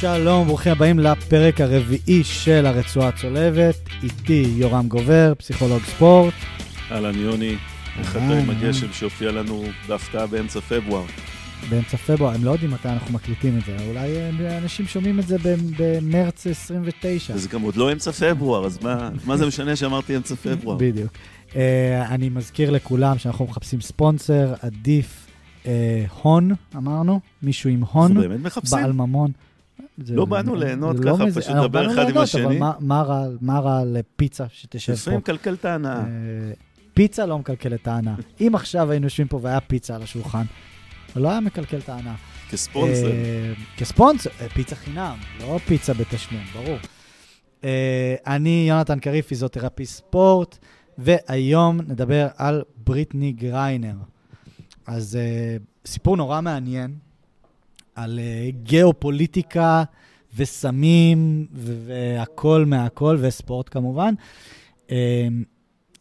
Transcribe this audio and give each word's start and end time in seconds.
שלום, 0.00 0.46
ברוכים 0.46 0.72
הבאים 0.72 0.98
לפרק 0.98 1.60
הרביעי 1.60 2.24
של 2.24 2.66
הרצועה 2.66 3.08
הצולבת. 3.08 3.74
איתי 4.02 4.46
יורם 4.56 4.88
גובר, 4.88 5.32
פסיכולוג 5.38 5.82
ספורט. 5.82 6.34
אהלן 6.90 7.14
יוני, 7.14 7.56
אתה 8.00 8.18
עם 8.18 8.50
הגשם 8.50 8.92
שהופיע 8.92 9.32
לנו 9.32 9.64
בהפתעה 9.88 10.26
באמצע 10.26 10.60
פברואר? 10.60 11.04
באמצע 11.70 11.96
פברואר, 11.96 12.34
הם 12.34 12.44
לא 12.44 12.50
יודעים 12.50 12.70
מתי 12.70 12.88
אנחנו 12.88 13.14
מקליטים 13.14 13.58
את 13.58 13.64
זה, 13.64 13.76
אולי 13.88 14.16
אה, 14.16 14.58
אנשים 14.58 14.86
שומעים 14.86 15.18
את 15.18 15.26
זה 15.26 15.36
במרץ 15.78 16.46
29. 16.46 17.36
זה 17.36 17.48
גם 17.48 17.62
עוד 17.62 17.76
לא 17.76 17.92
אמצע 17.92 18.12
פברואר, 18.12 18.66
אז 18.66 18.78
מה, 18.82 19.10
מה 19.24 19.36
זה 19.36 19.46
משנה 19.46 19.76
שאמרתי 19.76 20.16
אמצע 20.16 20.34
פברואר? 20.34 20.76
בדיוק. 20.76 21.12
Uh, 21.50 21.56
אני 22.08 22.28
מזכיר 22.28 22.70
לכולם 22.70 23.18
שאנחנו 23.18 23.44
מחפשים 23.44 23.80
ספונסר, 23.80 24.54
עדיף 24.62 25.26
uh, 25.64 25.66
הון, 26.22 26.50
אמרנו, 26.76 27.20
מישהו 27.42 27.70
עם 27.70 27.82
הון? 27.82 28.14
בעל 28.70 28.92
ממון. 28.92 29.30
לא 30.08 30.24
באנו 30.24 30.54
ליהנות 30.54 30.96
לא 31.00 31.14
ככה, 31.14 31.24
מזה, 31.24 31.40
פשוט 31.40 31.56
לדבר 31.56 31.92
אחד 31.92 32.10
עם 32.10 32.18
השני. 32.18 32.44
אבל 32.44 32.58
מה, 32.58 32.72
מה, 32.80 33.26
מה 33.40 33.58
רע 33.58 33.84
לפיצה 33.84 34.44
שתשב 34.48 34.92
פה? 34.92 34.98
לפעמים 34.98 35.18
מקלקל 35.18 35.54
את 35.54 35.64
ההנאה. 35.64 36.02
פיצה 36.94 37.26
לא 37.26 37.38
מקלקל 37.38 37.74
את 37.74 37.88
ההנאה. 37.88 38.14
אם 38.40 38.52
עכשיו 38.54 38.90
היינו 38.90 39.06
יושבים 39.06 39.28
פה 39.28 39.38
והיה 39.42 39.60
פיצה 39.60 39.94
על 39.94 40.02
השולחן, 40.02 40.44
לא 41.16 41.30
היה 41.30 41.40
מקלקל 41.40 41.78
את 41.78 41.88
ההנאה. 41.88 42.14
כספונסר. 42.50 43.10
כספונסר, 43.76 44.30
פיצה 44.54 44.76
חינם, 44.76 45.16
לא 45.40 45.58
פיצה 45.66 45.94
בתשלום, 45.94 46.42
ברור. 46.54 46.78
אני 48.26 48.66
יונתן 48.68 48.98
קריב, 48.98 49.24
פיזיותרפיסט 49.24 49.96
ספורט, 49.96 50.58
והיום 50.98 51.80
נדבר 51.80 52.28
על 52.36 52.62
בריטני 52.76 53.32
גריינר. 53.32 53.94
אז 54.86 55.18
סיפור 55.86 56.16
נורא 56.16 56.40
מעניין, 56.40 56.94
על 57.96 58.18
uh, 58.18 58.56
גיאופוליטיקה 58.62 59.84
וסמים 60.36 61.46
והכל 61.52 62.64
מהכל, 62.66 63.18
וספורט 63.20 63.68
כמובן. 63.68 64.14
Uh, 64.86 64.90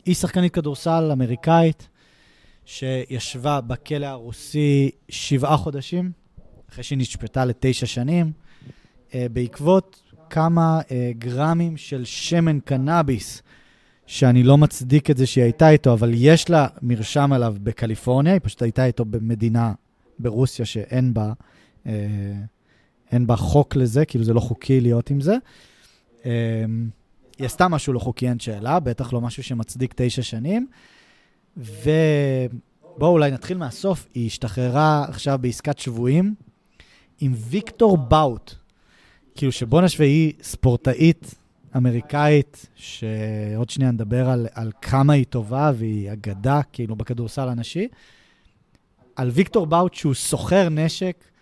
היא 0.06 0.16
שחקנית 0.16 0.54
כדורסל 0.54 1.10
אמריקאית 1.12 1.88
שישבה 2.66 3.62
בכלא 3.62 4.06
הרוסי 4.06 4.92
שבעה 5.10 5.58
חודשים, 5.58 6.12
אחרי 6.70 6.84
שהיא 6.84 6.98
נשפטה 6.98 7.46
לתשע 7.46 7.86
שנים, 7.86 8.32
uh, 9.10 9.14
בעקבות 9.34 10.02
כמה 10.30 10.80
uh, 10.82 10.92
גרמים 11.18 11.78
של 11.78 12.06
שמן 12.06 12.60
קנאביס, 12.60 13.42
שאני 14.08 14.44
לא 14.44 14.58
מצדיק 14.58 15.10
את 15.10 15.18
זה 15.18 15.26
שהיא 15.26 15.44
הייתה 15.44 15.70
איתו, 15.70 15.94
אבל 15.94 16.12
יש 16.14 16.50
לה 16.50 16.68
מרשם 16.82 17.34
עליו 17.34 17.56
בקליפורניה, 17.64 18.34
היא 18.34 18.42
פשוט 18.44 18.62
הייתה 18.62 18.86
איתו 18.86 19.06
במדינה, 19.06 19.74
ברוסיה, 20.20 20.66
שאין 20.66 21.14
בה 21.14 21.26
אה, 21.28 21.34
אין 23.12 23.28
בה 23.28 23.36
חוק 23.36 23.76
לזה, 23.76 24.06
כאילו 24.06 24.24
זה 24.24 24.34
לא 24.34 24.40
חוקי 24.40 24.82
להיות 24.82 25.10
עם 25.10 25.22
זה. 25.22 25.36
אה, 26.26 26.32
היא 27.38 27.46
עשתה 27.46 27.68
משהו 27.68 27.94
לא 27.94 28.00
חוקי, 28.00 28.30
אין 28.30 28.40
שאלה, 28.40 28.80
בטח 28.80 29.14
לא 29.14 29.22
משהו 29.22 29.44
שמצדיק 29.44 29.94
תשע 29.96 30.22
שנים. 30.22 30.68
ובואו 31.58 33.12
אולי 33.12 33.32
נתחיל 33.32 33.58
מהסוף. 33.58 34.08
היא 34.14 34.28
השתחררה 34.28 35.06
עכשיו 35.10 35.40
בעסקת 35.42 35.80
שבויים 35.80 36.36
עם 37.20 37.34
ויקטור 37.36 37.98
באוט. 37.98 38.54
כאילו 39.36 39.52
שבוא 39.52 39.82
נשווה, 39.82 40.06
היא 40.06 40.34
ספורטאית 40.42 41.36
אמריקאית, 41.78 42.66
שעוד 42.76 43.70
שנייה 43.70 43.92
נדבר 43.92 44.30
על, 44.30 44.48
על 44.54 44.72
כמה 44.82 45.14
היא 45.14 45.26
טובה 45.26 45.72
והיא 45.76 46.12
אגדה, 46.12 46.62
כאילו, 46.74 46.96
בכדורסל 46.96 47.50
הנשי. 47.50 47.88
על 49.16 49.30
ויקטור 49.30 49.66
באוט 49.66 49.94
שהוא 49.94 50.14
סוחר 50.14 50.70
נשק, 50.70 51.16
אה, 51.24 51.35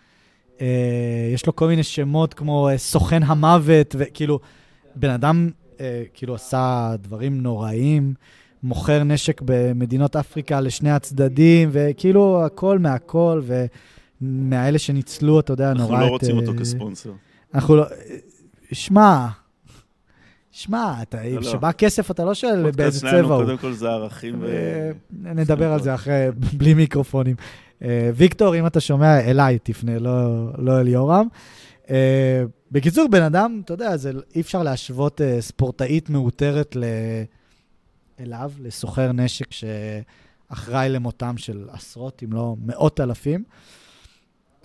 יש 1.34 1.46
לו 1.46 1.56
כל 1.56 1.68
מיני 1.68 1.82
שמות 1.82 2.34
כמו 2.34 2.68
אה, 2.68 2.78
סוכן 2.78 3.22
המוות, 3.22 3.94
וכאילו, 3.98 4.40
בן 4.96 5.10
אדם 5.10 5.50
אה, 5.80 6.02
כאילו 6.14 6.34
עשה 6.34 6.94
דברים 7.00 7.40
נוראים, 7.40 8.14
מוכר 8.62 9.04
נשק 9.04 9.40
במדינות 9.44 10.16
אפריקה 10.16 10.60
לשני 10.60 10.90
הצדדים, 10.90 11.68
וכאילו 11.72 12.44
הכל 12.44 12.78
מהכל, 12.78 13.42
ומאלה 14.20 14.78
שניצלו, 14.78 15.40
אתה 15.40 15.52
יודע, 15.52 15.72
נורא 15.72 15.86
את... 15.86 15.90
אנחנו 15.90 16.06
לא 16.06 16.10
רוצים 16.10 16.36
אותו 16.36 16.52
כספונסר. 16.60 17.12
אנחנו 17.54 17.76
לא... 17.76 17.84
שמע, 18.72 19.26
שמע, 20.50 20.94
לא, 21.14 21.40
כשבא 21.40 21.68
לא. 21.68 21.72
כסף 21.72 22.10
אתה 22.10 22.24
לא 22.24 22.34
שואל 22.34 22.70
באיזה 22.70 23.00
צבע 23.00 23.34
הוא. 23.34 23.44
קודם 23.44 23.58
כל 23.58 23.72
זה 23.72 23.88
ערכים 23.88 24.34
ו... 24.40 24.90
נדבר 25.10 25.72
על 25.72 25.82
זה 25.82 25.94
אחרי, 25.94 26.26
בלי 26.58 26.74
מיקרופונים. 26.74 27.36
אה, 27.84 28.10
ויקטור, 28.14 28.58
אם 28.58 28.66
אתה 28.66 28.80
שומע, 28.80 29.20
אליי 29.20 29.58
תפנה, 29.58 29.98
לא, 29.98 30.48
לא 30.58 30.80
אל 30.80 30.88
יורם. 30.88 31.26
Uh, 31.84 31.86
בקיצור, 32.72 33.08
בן 33.10 33.22
אדם, 33.22 33.60
אתה 33.64 33.74
יודע, 33.74 33.96
זה, 33.96 34.12
אי 34.34 34.40
אפשר 34.40 34.62
להשוות 34.62 35.20
uh, 35.20 35.24
ספורטאית 35.40 36.10
מאותרת 36.10 36.76
ל... 36.76 36.84
אליו, 38.20 38.52
לסוחר 38.60 39.12
נשק 39.12 39.46
שאחראי 39.50 40.88
למותם 40.88 41.36
של 41.36 41.68
עשרות, 41.72 42.22
אם 42.22 42.32
לא 42.32 42.56
מאות 42.64 43.00
אלפים. 43.00 43.44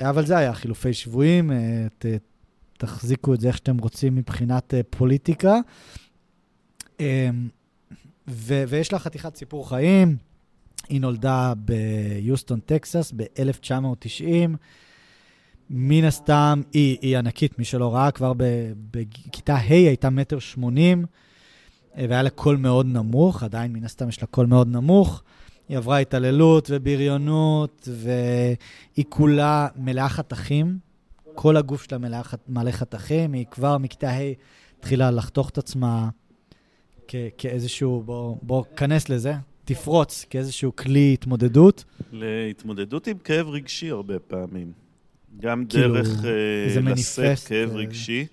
אבל 0.02 0.26
זה 0.26 0.38
היה 0.38 0.54
חילופי 0.54 0.94
שבויים, 0.94 1.52
אה, 1.52 1.54
ת, 1.98 2.06
תחזיקו 2.78 3.34
את 3.34 3.42
זה 3.42 3.48
איך 3.48 3.58
שאתם 3.58 3.78
רוצים 3.78 4.16
מבחינת 4.16 4.74
אה, 4.74 4.98
פוליטיקה. 4.98 5.56
אה, 6.98 7.02
ו- 8.28 8.64
ויש 8.68 8.94
לה 8.94 9.00
חתיכת 9.00 9.36
סיפור 9.36 9.70
חיים. 9.70 10.29
היא 10.90 11.02
נולדה 11.02 11.54
ביוסטון, 11.58 12.60
טקסס, 12.60 13.14
ב-1990. 13.16 14.50
מן 15.70 16.04
הסתם, 16.04 16.62
היא, 16.74 16.98
היא 17.02 17.18
ענקית, 17.18 17.60
מי 17.60 17.66
שלא 17.66 17.96
ראה, 17.96 18.12
כבר 18.12 18.34
בכיתה 18.92 19.56
ה' 19.56 19.70
הייתה 19.70 20.10
מטר 20.10 20.40
שמונים, 20.40 21.06
והיה 21.98 22.24
לה 22.24 22.30
קול 22.30 22.58
מאוד 22.58 22.86
נמוך, 22.86 23.44
עדיין 23.44 23.74
מן 23.74 23.84
הסתם 23.84 24.10
יש 24.10 24.22
לה 24.22 24.28
קול 24.28 24.46
מאוד 24.46 24.68
נמוך. 24.68 25.24
היא 25.70 25.78
עברה 25.78 25.98
התעללות 25.98 26.68
ובריונות, 26.74 27.88
והיא 27.92 29.06
כולה 29.10 29.68
מלאה 29.76 30.10
חתכים. 30.10 30.78
כל 31.36 31.58
הגוף 31.58 31.84
שלה 31.84 31.98
מלא, 31.98 32.18
מלא 32.48 32.72
חתכים, 32.72 33.34
היא 33.34 33.46
כבר 33.52 33.78
מכיתה 33.78 34.10
ה' 34.10 34.20
התחילה 34.80 35.12
לחתוך 35.12 35.50
את 35.50 35.58
עצמה 35.58 36.10
כ- 37.08 37.16
כאיזשהו, 37.38 38.04
בוא, 38.06 38.36
בוא, 38.42 38.64
כנס 38.76 39.10
לזה, 39.10 39.34
תפרוץ 39.70 40.26
כאיזשהו 40.30 40.76
כלי 40.76 41.14
התמודדות? 41.14 41.84
להתמודדות 42.12 43.08
עם 43.08 43.18
כאב 43.18 43.50
רגשי 43.50 43.90
הרבה 43.90 44.20
פעמים. 44.20 44.72
גם 45.40 45.66
כאילו, 45.66 45.94
דרך 45.94 46.08
uh, 46.08 46.90
לשאת 46.90 47.40
כאב 47.40 47.70
uh... 47.70 47.74
רגשי, 47.74 48.26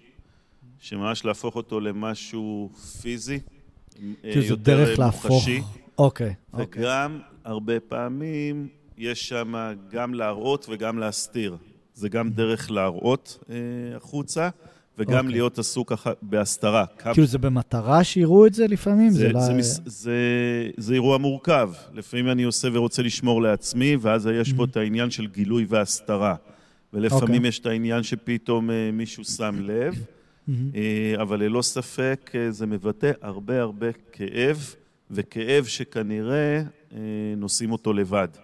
שממש 0.79 1.25
להפוך 1.25 1.57
אותו 1.57 1.81
למשהו 1.81 2.71
פיזי, 3.03 3.35
אה, 3.35 4.01
כאילו 4.23 4.43
יותר 4.45 4.63
דרך 4.63 4.99
מוחשי. 4.99 5.55
להפוך... 5.57 5.77
אוקיי, 5.99 6.35
אוקיי. 6.53 6.83
וגם 6.83 7.21
הרבה 7.45 7.81
פעמים 7.81 8.69
יש 8.99 9.29
שם 9.29 9.55
גם 9.91 10.15
להראות 10.15 10.67
וגם 10.69 10.99
להסתיר. 10.99 11.57
זה 11.95 12.09
גם 12.09 12.31
דרך 12.31 12.71
להראות 12.71 13.39
uh, 13.43 13.51
החוצה, 13.97 14.49
וגם 14.99 15.13
okay. 15.13 15.17
אוקיי. 15.17 15.33
להיות 15.33 15.59
עסוק 15.59 15.93
בהסתרה. 16.23 16.85
כאילו 17.13 17.27
זה 17.27 17.39
במטרה 17.39 18.05
שיראו 18.05 18.47
את 18.47 18.55
זה 18.55 18.67
לפעמים? 18.67 19.11
זה, 19.11 19.19
זה, 19.19 19.33
לא... 19.33 19.41
זה, 19.41 19.55
מס, 19.55 19.81
זה, 19.85 20.13
זה 20.77 20.95
אירוע 20.95 21.19
מורכב. 21.19 21.71
לפעמים 21.95 22.29
אני 22.29 22.43
עושה 22.43 22.69
ורוצה 22.73 23.03
לשמור 23.03 23.43
לעצמי, 23.43 23.97
ואז 24.01 24.27
יש 24.27 24.53
פה 24.53 24.63
mm-hmm. 24.63 24.67
את 24.71 24.77
העניין 24.77 25.11
של 25.11 25.27
גילוי 25.27 25.67
והסתרה. 25.69 26.35
ולפעמים 26.93 27.29
okay. 27.29 27.37
אוקיי. 27.37 27.49
יש 27.49 27.59
את 27.59 27.67
העניין 27.67 28.03
שפתאום 28.03 28.71
uh, 28.71 28.73
מישהו 28.93 29.25
שם 29.25 29.57
לב, 29.61 29.95
mm-hmm. 29.95 30.51
uh, 30.51 31.23
אבל 31.23 31.41
ללא 31.43 31.63
ספק 31.63 32.31
uh, 32.33 32.53
זה 32.53 32.67
מבטא 32.67 33.11
הרבה 33.23 33.61
הרבה 33.61 33.87
כאב, 34.13 34.75
וכאב 35.11 35.65
שכנראה 35.65 36.63
uh, 36.91 36.95
נושאים 37.37 37.73
אותו 37.73 37.93
לבד. 37.93 38.29
Okay. 38.35 38.39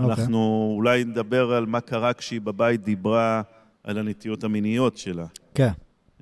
אוקיי. 0.00 0.14
אנחנו 0.14 0.72
אולי 0.76 1.04
נדבר 1.04 1.52
על 1.52 1.66
מה 1.66 1.80
קרה 1.80 2.12
כשהיא 2.12 2.40
בבית 2.40 2.84
דיברה 2.84 3.42
על 3.84 3.98
הנטיות 3.98 4.44
המיניות 4.44 4.96
שלה. 4.96 5.26
כן. 5.54 5.70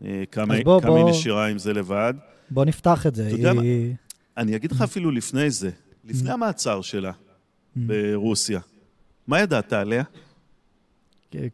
אה, 0.04 0.24
כמה, 0.30 0.54
בוא, 0.64 0.80
כמה 0.80 0.90
בוא... 0.90 0.98
היא 0.98 1.06
נשארה 1.06 1.46
עם 1.46 1.58
זה 1.58 1.72
לבד. 1.72 2.14
בוא 2.50 2.64
נפתח 2.64 3.06
את 3.06 3.14
זה. 3.14 3.26
אתה 3.26 3.34
יודע 3.34 3.52
מה? 3.52 3.62
אני 4.36 4.56
אגיד 4.56 4.72
לך 4.72 4.82
אפילו 4.82 5.10
לפני 5.10 5.50
זה, 5.50 5.70
לפני 6.04 6.30
mm. 6.30 6.32
המעצר 6.32 6.82
שלה 6.82 7.10
mm. 7.10 7.80
ברוסיה, 7.86 8.60
מה 9.26 9.40
ידעת 9.40 9.72
עליה? 9.72 10.02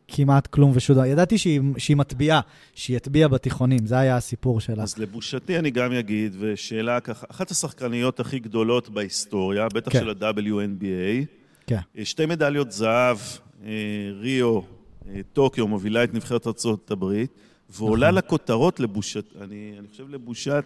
כמעט 0.09 0.47
כלום 0.47 0.73
ושום 0.75 0.97
דבר. 0.97 1.05
ידעתי 1.05 1.39
שהיא, 1.39 1.61
שהיא 1.79 1.97
מטביעה, 1.97 2.41
שהיא 2.75 2.97
הטביעה 2.97 3.29
בתיכונים, 3.29 3.87
זה 3.87 3.99
היה 3.99 4.17
הסיפור 4.17 4.61
שלה. 4.61 4.83
אז 4.83 4.99
לבושתי 4.99 5.59
אני 5.59 5.71
גם 5.71 5.93
אגיד, 5.93 6.37
ושאלה 6.39 7.01
ככה, 7.01 7.27
אחת 7.31 7.51
השחקניות 7.51 8.21
הכי 8.21 8.39
גדולות 8.39 8.89
בהיסטוריה, 8.89 9.69
בטח 9.75 9.93
כן. 9.93 10.01
של 10.01 10.09
ה-WNBA, 10.09 11.27
כן. 11.67 11.79
שתי 12.05 12.27
מדליות 12.27 12.73
זהב, 12.73 13.19
אה, 13.65 13.71
ריו 14.21 14.61
טוקיו 15.33 15.69
מובילה 15.69 16.05
את 16.05 16.15
נבחרת 16.15 16.47
ארצות 16.47 16.91
הברית, 16.91 17.31
ועולה 17.71 18.07
נכון. 18.07 18.19
לכותרות 18.19 18.81
לבושת, 18.81 19.25
אני, 19.41 19.75
אני 19.79 19.89
חושב 19.89 20.09
לבושת 20.09 20.65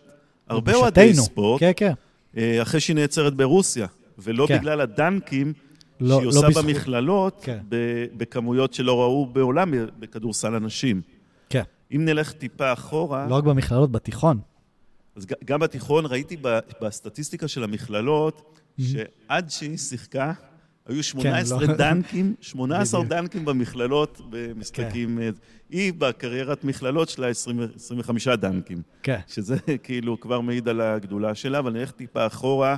הרבה 0.49 0.75
אוהדי 0.75 1.14
ספורט, 1.14 1.60
כן, 1.60 1.72
כן. 1.76 1.93
אה, 2.37 2.62
אחרי 2.62 2.81
שהיא 2.81 2.96
נעצרת 2.96 3.34
ברוסיה, 3.34 3.87
ולא 4.19 4.46
כן. 4.49 4.58
בגלל 4.58 4.81
הדנקים 4.81 5.52
לא, 6.00 6.16
שהיא 6.16 6.25
לא 6.25 6.31
עושה 6.31 6.49
בזכות. 6.49 6.64
במכללות, 6.64 7.40
כן. 7.43 7.58
בכמויות 8.16 8.75
שלא 8.75 9.00
ראו 9.00 9.26
בעולם 9.26 9.72
בכדורסל 9.99 10.54
הנשים. 10.54 11.00
כן. 11.49 11.62
אם 11.94 12.04
נלך 12.04 12.32
טיפה 12.32 12.72
אחורה... 12.72 13.26
לא 13.28 13.34
רק 13.34 13.44
במכללות, 13.44 13.93
בתיכון. 13.93 14.40
אז 15.16 15.26
גם 15.44 15.60
בתיכון 15.60 16.06
ראיתי 16.06 16.37
בסטטיסטיקה 16.82 17.49
של 17.49 17.64
המכללות, 17.64 18.60
שעד 18.81 19.50
שהיא 19.50 19.76
שיחקה, 19.76 20.32
היו 20.87 21.02
18 21.02 21.61
כן, 21.61 21.67
לא... 21.67 21.76
דנקים, 21.76 22.34
18 22.40 23.05
דנקים 23.05 23.44
במכללות 23.44 24.20
במשחקים. 24.31 25.19
כן. 25.19 25.31
היא 25.70 25.93
בקריירת 25.99 26.64
מכללות 26.64 27.08
שלה 27.08 27.29
20, 27.29 27.61
25 27.76 28.29
דנקים. 28.29 28.82
כן. 29.02 29.19
שזה 29.29 29.56
כאילו 29.82 30.20
כבר 30.20 30.40
מעיד 30.40 30.69
על 30.69 30.81
הגדולה 30.81 31.34
שלה, 31.34 31.58
אבל 31.58 31.73
נלך 31.73 31.90
טיפה 31.90 32.26
אחורה. 32.26 32.76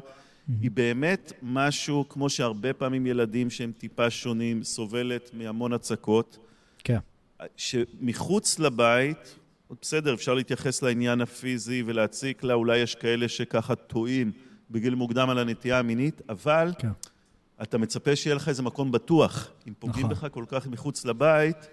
היא 0.60 0.70
באמת 0.70 1.32
משהו, 1.42 2.08
כמו 2.08 2.30
שהרבה 2.30 2.72
פעמים 2.72 3.06
ילדים 3.06 3.50
שהם 3.50 3.72
טיפה 3.78 4.10
שונים, 4.10 4.62
סובלת 4.62 5.30
מהמון 5.32 5.72
הצקות. 5.72 6.38
כן. 6.78 6.98
שמחוץ 7.56 8.58
לבית, 8.58 9.38
בסדר, 9.82 10.14
אפשר 10.14 10.34
להתייחס 10.34 10.82
לעניין 10.82 11.20
הפיזי 11.20 11.82
ולהציק 11.86 12.44
לה, 12.44 12.54
אולי 12.54 12.78
יש 12.78 12.94
כאלה 12.94 13.28
שככה 13.28 13.74
טועים 13.74 14.32
בגיל 14.70 14.94
מוקדם 14.94 15.30
על 15.30 15.38
הנטייה 15.38 15.78
המינית, 15.78 16.22
אבל 16.28 16.72
כן. 16.78 16.88
אתה 17.62 17.78
מצפה 17.78 18.16
שיהיה 18.16 18.36
לך 18.36 18.48
איזה 18.48 18.62
מקום 18.62 18.92
בטוח. 18.92 19.50
אם 19.68 19.72
פוגעים 19.78 20.06
נכון. 20.06 20.28
בך 20.28 20.34
כל 20.34 20.44
כך 20.48 20.66
מחוץ 20.66 21.04
לבית, 21.04 21.56
אתה 21.56 21.66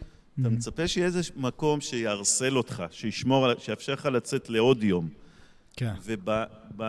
mm-hmm. 0.47 0.51
מצפה 0.51 0.87
שיהיה 0.87 1.07
איזה 1.07 1.21
מקום 1.35 1.81
שיערסל 1.81 2.57
אותך, 2.57 2.83
שישמור, 2.91 3.47
שיאפשר 3.57 3.93
לך 3.93 4.05
לצאת 4.05 4.49
לעוד 4.49 4.83
יום. 4.83 5.09
כן. 5.75 5.93
וב... 6.03 6.29
ב... 6.77 6.83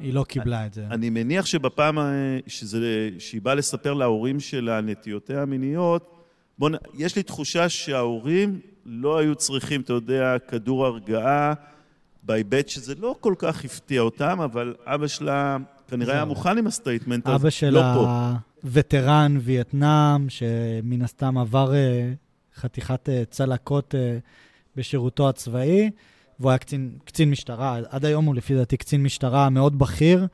היא 0.00 0.14
לא 0.14 0.24
קיבלה 0.28 0.66
את 0.66 0.74
זה. 0.74 0.86
אני 0.90 1.10
מניח 1.10 1.46
שבפעם 1.46 1.98
שזה, 2.46 3.10
שהיא 3.18 3.42
באה 3.42 3.54
לספר 3.54 3.94
להורים 3.94 4.40
שלה 4.40 4.80
נטיותיה 4.80 5.42
המיניות, 5.42 6.14
בוא, 6.58 6.70
יש 6.94 7.16
לי 7.16 7.22
תחושה 7.22 7.68
שההורים 7.68 8.60
לא 8.86 9.18
היו 9.18 9.34
צריכים, 9.34 9.80
אתה 9.80 9.92
יודע, 9.92 10.36
כדור 10.48 10.86
הרגעה, 10.86 11.54
בהיבט 12.22 12.68
שזה 12.68 12.94
לא 12.94 13.16
כל 13.20 13.34
כך 13.38 13.64
הפתיע 13.64 14.00
אותם, 14.00 14.40
אבל 14.40 14.74
אבא 14.84 15.06
שלה 15.06 15.56
כנראה 15.88 16.14
היה 16.14 16.24
מוכן 16.24 16.58
עם 16.58 16.66
ה 16.66 16.72
statement, 16.72 17.26
אז 17.26 17.32
לא 17.32 17.38
פה. 17.38 17.42
אבא 17.42 17.50
שלה 17.50 18.34
וטרן 18.64 19.36
וייטנאם, 19.40 20.28
שמן 20.28 21.02
הסתם 21.02 21.38
עבר 21.38 21.74
אה, 21.74 22.12
חתיכת 22.56 23.08
אה, 23.08 23.22
צלקות 23.30 23.94
אה, 23.94 24.18
בשירותו 24.76 25.28
הצבאי, 25.28 25.90
והוא 26.40 26.50
היה 26.50 26.58
קצין, 26.58 26.90
קצין 27.04 27.30
משטרה, 27.30 27.78
עד 27.88 28.04
היום 28.04 28.24
הוא 28.24 28.34
לפי 28.34 28.54
דעתי 28.54 28.76
קצין 28.76 29.02
משטרה 29.02 29.50
מאוד 29.50 29.78
בכיר. 29.78 30.26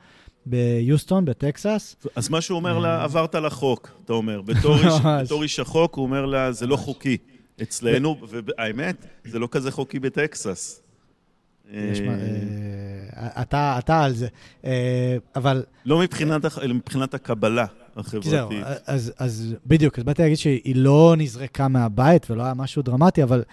ביוסטון, 0.45 1.25
בטקסס. 1.25 1.95
אז 2.15 2.29
מה 2.29 2.41
שהוא 2.41 2.55
אומר 2.55 2.79
לה, 2.79 3.03
עברת 3.03 3.35
לחוק, 3.35 3.91
אתה 4.05 4.13
אומר. 4.13 4.41
בתור 5.23 5.43
איש 5.43 5.59
החוק, 5.59 5.95
הוא 5.95 6.03
אומר 6.03 6.25
לה, 6.25 6.51
זה 6.51 6.67
לא 6.67 6.75
חוקי 6.75 7.17
אצלנו, 7.61 8.17
והאמת, 8.27 9.05
זה 9.25 9.39
לא 9.39 9.47
כזה 9.51 9.71
חוקי 9.71 9.99
בטקסס. 9.99 10.81
אתה, 13.19 13.75
אתה 13.79 14.03
על 14.03 14.13
זה, 14.13 14.27
אבל... 15.35 15.63
לא 15.85 15.99
מבחינת, 15.99 16.41
מבחינת 16.69 17.13
הקבלה 17.13 17.65
החברתית. 17.95 18.31
זהו, 18.31 18.49
אז, 18.85 19.13
אז 19.17 19.55
בדיוק, 19.65 19.99
אז 19.99 20.03
באתי 20.03 20.21
להגיד 20.21 20.37
שהיא 20.37 20.75
לא 20.75 21.15
נזרקה 21.17 21.67
מהבית 21.67 22.31
ולא 22.31 22.43
היה 22.43 22.53
משהו 22.53 22.81
דרמטי, 22.81 23.23
אבל 23.23 23.43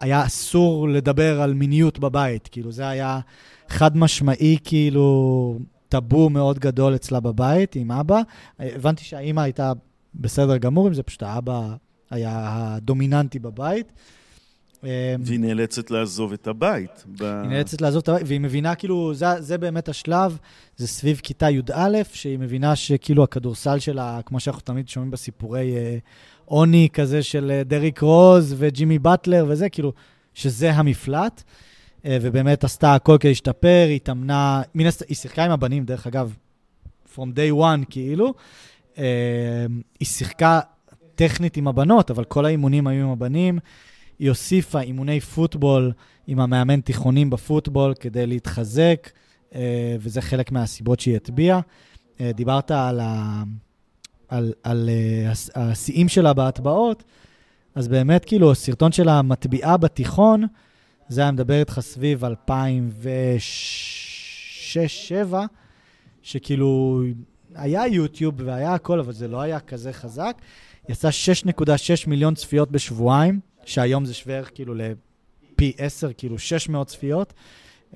היה 0.00 0.26
אסור 0.26 0.88
לדבר 0.88 1.40
על 1.40 1.54
מיניות 1.54 1.98
בבית. 1.98 2.48
כאילו, 2.48 2.72
זה 2.72 2.88
היה 2.88 3.20
חד 3.68 3.96
משמעי, 3.96 4.58
כאילו, 4.64 5.58
טאבו 5.88 6.30
מאוד 6.30 6.58
גדול 6.58 6.94
אצלה 6.94 7.20
בבית 7.20 7.76
עם 7.76 7.90
אבא. 7.90 8.20
הבנתי 8.58 9.04
שהאימא 9.04 9.40
הייתה 9.40 9.72
בסדר 10.14 10.56
גמור 10.56 10.86
עם 10.86 10.94
זה, 10.94 11.02
פשוט 11.02 11.22
האבא 11.22 11.74
היה 12.10 12.32
הדומיננטי 12.42 13.38
בבית. 13.38 13.92
והיא 14.82 15.40
נאלצת 15.40 15.90
לעזוב 15.90 16.32
את 16.32 16.46
הבית. 16.46 17.04
ב... 17.18 17.22
היא 17.22 17.50
נאלצת 17.50 17.80
לעזוב 17.80 18.02
את 18.02 18.08
הבית, 18.08 18.22
והיא 18.26 18.40
מבינה, 18.40 18.74
כאילו, 18.74 19.14
זה, 19.14 19.26
זה 19.38 19.58
באמת 19.58 19.88
השלב, 19.88 20.38
זה 20.76 20.86
סביב 20.86 21.20
כיתה 21.22 21.50
י"א, 21.50 21.98
שהיא 22.12 22.38
מבינה 22.38 22.76
שכאילו 22.76 23.24
הכדורסל 23.24 23.78
שלה, 23.78 24.20
כמו 24.26 24.40
שאנחנו 24.40 24.62
תמיד 24.62 24.88
שומעים 24.88 25.10
בסיפורי 25.10 25.76
אה, 25.76 25.98
עוני 26.44 26.88
כזה 26.92 27.22
של 27.22 27.50
אה, 27.50 27.64
דריק 27.64 28.00
רוז 28.00 28.54
וג'ימי 28.58 28.98
באטלר 28.98 29.46
וזה, 29.48 29.68
כאילו, 29.68 29.92
שזה 30.34 30.72
המפלט. 30.72 31.42
אה, 32.04 32.18
ובאמת 32.22 32.64
עשתה 32.64 32.94
הכל 32.94 33.16
כדי 33.20 33.28
להשתפר, 33.28 33.84
היא 33.88 33.96
התאמנה, 33.96 34.62
מן 34.74 34.86
הסתם, 34.86 35.04
היא 35.08 35.16
שיחקה 35.16 35.44
עם 35.44 35.50
הבנים, 35.50 35.84
דרך 35.84 36.06
אגב, 36.06 36.34
from 37.14 37.18
day 37.18 37.60
one, 37.60 37.84
כאילו. 37.90 38.34
היא 38.96 40.06
שיחקה 40.08 40.60
טכנית 41.14 41.56
עם 41.56 41.68
הבנות, 41.68 42.10
אבל 42.10 42.24
כל 42.24 42.44
האימונים 42.44 42.86
היו 42.86 43.04
עם 43.04 43.12
הבנים. 43.12 43.58
היא 44.18 44.28
הוסיפה 44.28 44.80
אימוני 44.80 45.20
פוטבול 45.20 45.92
עם 46.26 46.40
המאמן 46.40 46.80
תיכונים 46.80 47.30
בפוטבול 47.30 47.94
כדי 47.94 48.26
להתחזק, 48.26 49.10
אה, 49.54 49.96
וזה 50.00 50.20
חלק 50.20 50.52
מהסיבות 50.52 51.00
שהיא 51.00 51.16
הטביעה. 51.16 51.60
אה, 52.20 52.32
דיברת 52.32 52.70
על, 52.70 53.00
ה... 53.00 53.42
על, 54.28 54.52
על 54.62 54.88
אה, 54.92 55.32
השיאים 55.54 56.08
שלה 56.08 56.32
בהטבעות, 56.32 57.04
אז 57.74 57.88
באמת, 57.88 58.24
כאילו, 58.24 58.52
הסרטון 58.52 58.92
של 58.92 59.08
המטביעה 59.08 59.76
בתיכון, 59.76 60.44
זה 61.08 61.20
היה 61.20 61.30
מדבר 61.30 61.60
איתך 61.60 61.80
סביב 61.80 62.24
2006-2007, 62.24 62.28
שכאילו, 66.22 67.02
היה 67.54 67.86
יוטיוב 67.86 68.34
והיה 68.38 68.74
הכל, 68.74 69.00
אבל 69.00 69.12
זה 69.12 69.28
לא 69.28 69.40
היה 69.40 69.60
כזה 69.60 69.92
חזק. 69.92 70.36
עשה 70.88 71.08
6.6 71.08 71.64
מיליון 72.06 72.34
צפיות 72.34 72.70
בשבועיים. 72.70 73.40
שהיום 73.66 74.04
זה 74.04 74.14
שווה 74.14 74.36
ערך 74.36 74.50
כאילו 74.54 74.74
לפי 74.74 75.72
10, 75.78 76.10
כאילו 76.16 76.38
600 76.38 76.86
צפיות, 76.86 77.32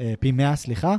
אה, 0.00 0.14
פי 0.20 0.32
100, 0.32 0.56
סליחה. 0.56 0.96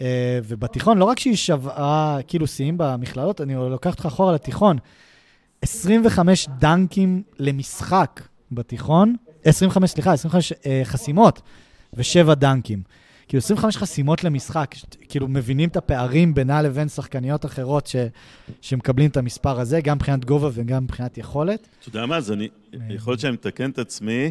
אה, 0.00 0.38
ובתיכון, 0.44 0.98
לא 0.98 1.04
רק 1.04 1.18
שהיא 1.18 1.36
שבעה 1.36 2.18
כאילו 2.26 2.46
שיאים 2.46 2.74
במכללות, 2.78 3.40
אני 3.40 3.54
לוקח 3.54 3.90
אותך 3.90 4.06
אחורה 4.06 4.32
לתיכון. 4.32 4.78
25 5.62 6.48
דנקים 6.58 7.22
למשחק 7.38 8.20
בתיכון, 8.52 9.16
25, 9.44 9.90
סליחה, 9.90 10.12
25 10.12 10.52
אה, 10.66 10.80
חסימות 10.84 11.40
ושבע 11.94 12.34
דנקים. 12.34 12.82
כאילו 13.28 13.38
25 13.38 13.76
חסימות 13.76 14.24
למשחק, 14.24 14.74
כאילו 15.08 15.28
מבינים 15.28 15.68
את 15.68 15.76
הפערים 15.76 16.34
בינה 16.34 16.62
לבין 16.62 16.88
שחקניות 16.88 17.44
אחרות 17.44 17.86
ש, 17.86 17.96
שמקבלים 18.60 19.10
את 19.10 19.16
המספר 19.16 19.60
הזה, 19.60 19.80
גם 19.80 19.96
מבחינת 19.96 20.24
גובה 20.24 20.50
וגם 20.52 20.84
מבחינת 20.84 21.18
יכולת. 21.18 21.68
אתה 21.80 21.88
יודע 21.88 22.06
מה, 22.06 22.16
אז 22.16 22.32
אני, 22.32 22.48
יכול 22.90 23.10
להיות 23.10 23.20
שאני 23.20 23.32
מתקן 23.32 23.70
את 23.70 23.78
עצמי. 23.78 24.30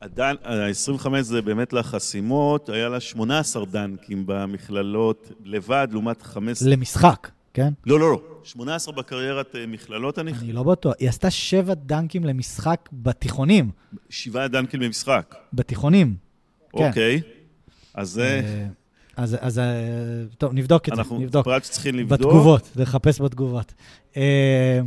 עדיין, 0.00 0.36
ה-25 0.44 1.20
זה 1.20 1.42
באמת 1.42 1.72
לחסימות, 1.72 2.68
היה 2.68 2.88
לה 2.88 3.00
18 3.00 3.64
דנקים 3.66 4.22
במכללות 4.26 5.32
לבד, 5.44 5.88
לעומת 5.90 6.22
15... 6.22 6.70
למשחק, 6.70 7.30
כן? 7.54 7.72
לא, 7.86 8.00
לא, 8.00 8.10
לא. 8.10 8.20
18 8.44 8.94
בקריירת 8.94 9.56
אה, 9.56 9.66
מכללות, 9.66 10.18
אני... 10.18 10.32
אני 10.32 10.52
לא 10.52 10.62
בטוח. 10.62 10.94
היא 10.98 11.08
עשתה 11.08 11.30
7 11.30 11.74
דנקים 11.74 12.24
למשחק 12.24 12.88
בתיכונים. 12.92 13.70
7 14.10 14.46
דנקים 14.46 14.80
למשחק. 14.80 15.34
בתיכונים. 15.52 16.14
כן. 16.72 16.90
אז 17.94 18.10
זה... 18.10 18.40
אה, 18.44 18.66
אז, 19.16 19.36
אז 19.40 19.58
אה, 19.58 19.64
טוב, 20.38 20.52
נבדוק 20.52 20.88
את 20.88 20.96
זה, 20.96 21.02
נבדוק. 21.02 21.16
אנחנו 21.18 21.42
פרט 21.42 21.64
שצריכים 21.64 21.94
לבדוק. 21.94 22.18
בתגובות, 22.20 22.70
לחפש 22.76 23.20
בתגובות. 23.20 23.74
אה, 24.16 24.80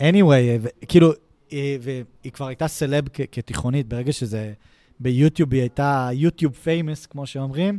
anyway, 0.00 0.68
כאילו, 0.88 1.12
והיא 1.52 2.32
כבר 2.32 2.46
הייתה 2.46 2.68
סלב 2.68 3.04
כתיכונית, 3.32 3.88
ברגע 3.88 4.12
שזה 4.12 4.52
ביוטיוב, 5.00 5.52
היא 5.52 5.60
הייתה 5.60 6.08
YouTube 6.12 6.52
famous, 6.52 7.06
כמו 7.06 7.26
שאומרים. 7.26 7.78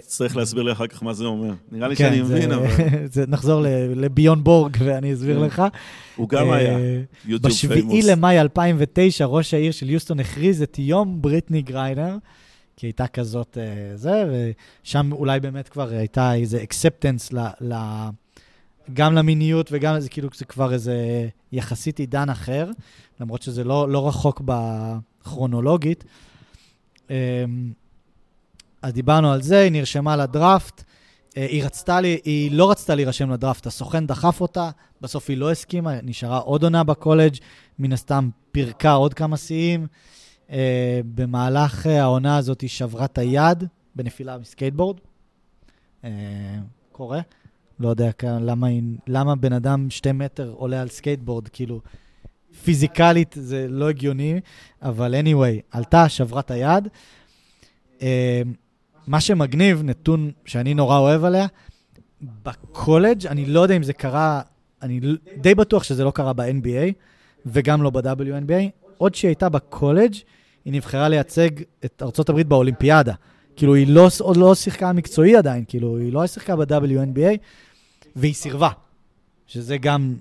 צריך 0.00 0.36
להסביר 0.36 0.62
לי 0.62 0.72
אחר 0.72 0.86
כך 0.86 1.02
מה 1.02 1.12
זה 1.12 1.24
אומר. 1.24 1.54
נראה 1.72 1.88
לי 1.88 1.96
כן, 1.96 2.10
שאני 2.10 2.22
מבין, 2.22 2.52
אבל... 2.52 2.68
נחזור 3.28 3.64
לביורן 3.96 4.44
בורג 4.44 4.76
ואני 4.78 5.14
אסביר 5.14 5.38
כן. 5.40 5.46
לך. 5.46 5.62
הוא 6.16 6.28
גם 6.28 6.50
היה 6.50 6.78
YouTube 7.26 7.52
famous. 7.52 7.94
בשביעי 7.94 8.02
למאי 8.02 8.40
2009, 8.40 9.24
ראש 9.24 9.54
העיר 9.54 9.72
של 9.72 9.90
יוסטון 9.90 10.20
הכריז 10.20 10.62
את 10.62 10.78
יום 10.78 11.22
בריטני 11.22 11.62
גריינר. 11.62 12.16
כי 12.82 12.86
הייתה 12.86 13.06
כזאת 13.06 13.56
אה, 13.56 13.96
זה, 13.96 14.24
ושם 14.82 15.12
אולי 15.12 15.40
באמת 15.40 15.68
כבר 15.68 15.88
הייתה 15.88 16.34
איזה 16.34 16.62
acceptance 16.62 17.32
ל, 17.32 17.38
ל, 17.60 17.74
גם 18.92 19.14
למיניות 19.14 19.68
וגם 19.72 20.00
זה 20.00 20.08
כאילו 20.08 20.28
זה 20.34 20.44
כבר 20.44 20.72
איזה 20.72 21.28
יחסית 21.52 21.98
עידן 21.98 22.30
אחר, 22.30 22.70
למרות 23.20 23.42
שזה 23.42 23.64
לא, 23.64 23.88
לא 23.88 24.08
רחוק 24.08 24.42
בכרונולוגית. 24.44 26.04
Um, 26.98 27.10
אז 28.82 28.92
דיברנו 28.92 29.32
על 29.32 29.42
זה, 29.42 29.60
היא 29.60 29.72
נרשמה 29.72 30.16
לדראפט. 30.16 30.80
Uh, 30.80 30.84
היא 31.34 31.64
רצתה 31.64 32.00
לי, 32.00 32.20
היא 32.24 32.50
לא 32.52 32.70
רצתה 32.70 32.94
להירשם 32.94 33.30
לדראפט, 33.30 33.66
הסוכן 33.66 34.06
דחף 34.06 34.40
אותה, 34.40 34.70
בסוף 35.00 35.30
היא 35.30 35.36
לא 35.36 35.50
הסכימה, 35.50 36.00
נשארה 36.02 36.38
עוד 36.38 36.62
עונה 36.62 36.84
בקולג', 36.84 37.36
מן 37.78 37.92
הסתם 37.92 38.28
פירקה 38.52 38.92
עוד 38.92 39.14
כמה 39.14 39.36
שיאים. 39.36 39.86
Uh, 40.52 40.54
במהלך 41.14 41.86
uh, 41.86 41.88
העונה 41.88 42.36
הזאת 42.36 42.60
היא 42.60 42.70
שברה 42.70 43.04
את 43.04 43.18
היד 43.18 43.64
בנפילה 43.94 44.38
מסקייטבורד. 44.38 44.96
אה, 46.02 46.06
קורה. 46.92 47.20
לא 47.80 47.88
יודע 47.88 48.10
למה, 48.24 48.66
למה 49.06 49.34
בן 49.34 49.52
אדם 49.52 49.90
שתי 49.90 50.12
מטר 50.12 50.52
עולה 50.56 50.82
על 50.82 50.88
סקייטבורד, 50.88 51.48
כאילו, 51.48 51.80
פיזיקלית 52.64 53.34
זה 53.38 53.66
לא 53.68 53.88
הגיוני, 53.88 54.40
אבל 54.82 55.14
anyway, 55.14 55.62
עלתה, 55.70 56.08
שברה 56.08 56.40
את 56.40 56.50
היד. 56.50 56.88
אה, 58.02 58.42
מה 59.06 59.20
שמגניב, 59.20 59.82
נתון 59.82 60.30
שאני 60.44 60.74
נורא 60.74 60.98
אוהב 60.98 61.24
עליה, 61.24 61.46
בקולג', 62.22 63.26
אני 63.26 63.46
לא 63.46 63.60
יודע 63.60 63.76
אם 63.76 63.82
זה 63.82 63.92
קרה, 63.92 64.40
אני 64.82 65.00
די 65.36 65.54
בטוח 65.54 65.82
שזה 65.82 66.04
לא 66.04 66.10
קרה 66.10 66.32
ב-NBA, 66.32 66.92
וגם 67.46 67.82
לא 67.82 67.90
ב-WNBA. 67.90 68.92
עוד 68.98 69.14
שהיא 69.14 69.28
הייתה 69.28 69.48
בקולג', 69.48 70.14
היא 70.64 70.72
נבחרה 70.72 71.08
לייצג 71.08 71.50
את 71.84 72.02
ארה"ב 72.02 72.42
באולימפיאדה. 72.42 73.14
כאילו, 73.56 73.74
היא 73.74 73.86
לא, 73.86 74.08
עוד 74.20 74.36
לא 74.36 74.54
שיחקה 74.54 74.92
מקצועי 74.92 75.36
עדיין, 75.36 75.64
כאילו, 75.68 75.96
היא 75.96 76.12
לא 76.12 76.26
שיחקה 76.26 76.56
ב-WNBA, 76.56 77.38
והיא 78.16 78.34
סירבה. 78.34 78.70
שזה 79.46 79.78
גם 79.78 80.14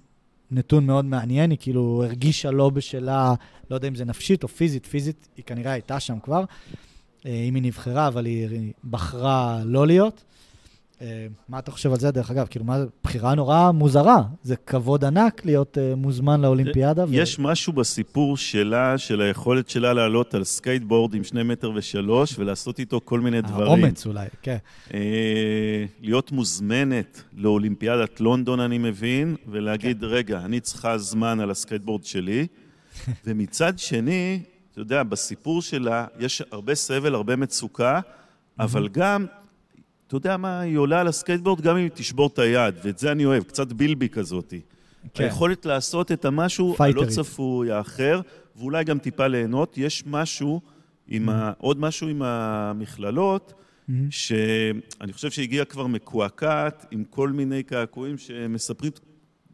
נתון 0.51 0.85
מאוד 0.85 1.05
מעניין, 1.05 1.51
היא 1.51 1.57
כאילו 1.61 2.03
הרגישה 2.03 2.51
לא 2.51 2.69
בשלה, 2.69 3.33
לא 3.69 3.75
יודע 3.75 3.87
אם 3.87 3.95
זה 3.95 4.05
נפשית 4.05 4.43
או 4.43 4.47
פיזית, 4.47 4.85
פיזית 4.85 5.27
היא 5.37 5.45
כנראה 5.45 5.71
הייתה 5.71 5.99
שם 5.99 6.19
כבר, 6.23 6.43
אה, 7.25 7.45
אם 7.49 7.55
היא 7.55 7.63
נבחרה, 7.63 8.07
אבל 8.07 8.25
היא 8.25 8.73
בחרה 8.89 9.61
לא 9.65 9.87
להיות. 9.87 10.23
אה, 11.01 11.27
מה 11.49 11.59
אתה 11.59 11.71
חושב 11.71 11.91
על 11.91 11.99
זה, 11.99 12.11
דרך 12.11 12.31
אגב? 12.31 12.47
כאילו, 12.49 12.65
מה, 12.65 12.77
בחירה 13.03 13.35
נורא 13.35 13.71
מוזרה. 13.71 14.21
זה 14.43 14.55
כבוד 14.55 15.05
ענק 15.05 15.45
להיות 15.45 15.77
uh, 15.77 15.95
מוזמן 15.95 16.41
לאולימפיאדה. 16.41 17.05
יש 17.11 17.39
ו... 17.39 17.41
משהו 17.41 17.73
בסיפור 17.73 18.37
שלה, 18.37 18.97
של 18.97 19.21
היכולת 19.21 19.69
שלה 19.69 19.93
לעלות 19.93 20.33
על 20.33 20.43
סקייטבורד 20.43 21.13
עם 21.13 21.23
שני 21.23 21.43
מטר 21.43 21.71
ושלוש, 21.75 22.39
ולעשות 22.39 22.79
איתו 22.79 23.01
כל 23.05 23.19
מיני 23.19 23.41
דברים. 23.41 23.67
האומץ 23.67 24.05
אולי, 24.05 24.27
כן. 24.41 24.57
אה, 24.87 24.93
להיות 26.01 26.31
מוזמנת 26.31 27.23
לאולימפיאדת 27.37 28.21
לונדון, 28.21 28.59
אני 28.59 28.77
מבין, 28.77 29.35
ולהגיד, 29.47 29.99
כן. 29.99 30.05
רגע, 30.05 30.39
אני 30.45 30.59
צריכה 30.59 30.97
זמן 30.97 31.39
על 31.39 31.51
הסקייטבורד 31.51 32.03
שלי. 32.03 32.47
ומצד 33.25 33.79
שני, 33.79 34.39
אתה 34.71 34.79
יודע, 34.79 35.03
בסיפור 35.03 35.61
שלה 35.61 36.05
יש 36.19 36.43
הרבה 36.51 36.75
סבל, 36.75 37.15
הרבה 37.15 37.35
מצוקה, 37.35 37.99
אבל 38.59 38.87
גם 38.87 39.25
אתה 40.11 40.17
יודע 40.17 40.37
מה, 40.37 40.59
היא 40.59 40.77
עולה 40.77 41.01
על 41.01 41.07
הסקייטבורד 41.07 41.61
גם 41.61 41.75
אם 41.77 41.81
היא 41.81 41.89
תשבור 41.93 42.29
את 42.33 42.39
היד, 42.39 42.75
ואת 42.83 42.97
זה 42.97 43.11
אני 43.11 43.25
אוהב, 43.25 43.43
קצת 43.43 43.73
בילבי 43.73 44.09
כזאתי. 44.09 44.61
כן. 45.13 45.23
היכולת 45.23 45.65
לעשות 45.65 46.11
את 46.11 46.25
המשהו 46.25 46.75
הלא 46.79 47.05
צפוי, 47.05 47.71
האחר, 47.71 48.21
ואולי 48.55 48.83
גם 48.83 48.99
טיפה 48.99 49.27
ליהנות. 49.27 49.77
יש 49.77 50.03
משהו, 50.07 50.61
עם 51.07 51.29
mm-hmm. 51.29 51.31
ה... 51.31 51.51
עוד 51.57 51.79
משהו 51.79 52.07
עם 52.07 52.21
המכללות, 52.21 53.53
mm-hmm. 53.53 53.93
שאני 54.09 55.13
חושב 55.13 55.31
שהגיע 55.31 55.65
כבר 55.65 55.87
מקועקעת, 55.87 56.85
עם 56.91 57.03
כל 57.09 57.29
מיני 57.29 57.63
קעקועים 57.63 58.17
שמספרים 58.17 58.91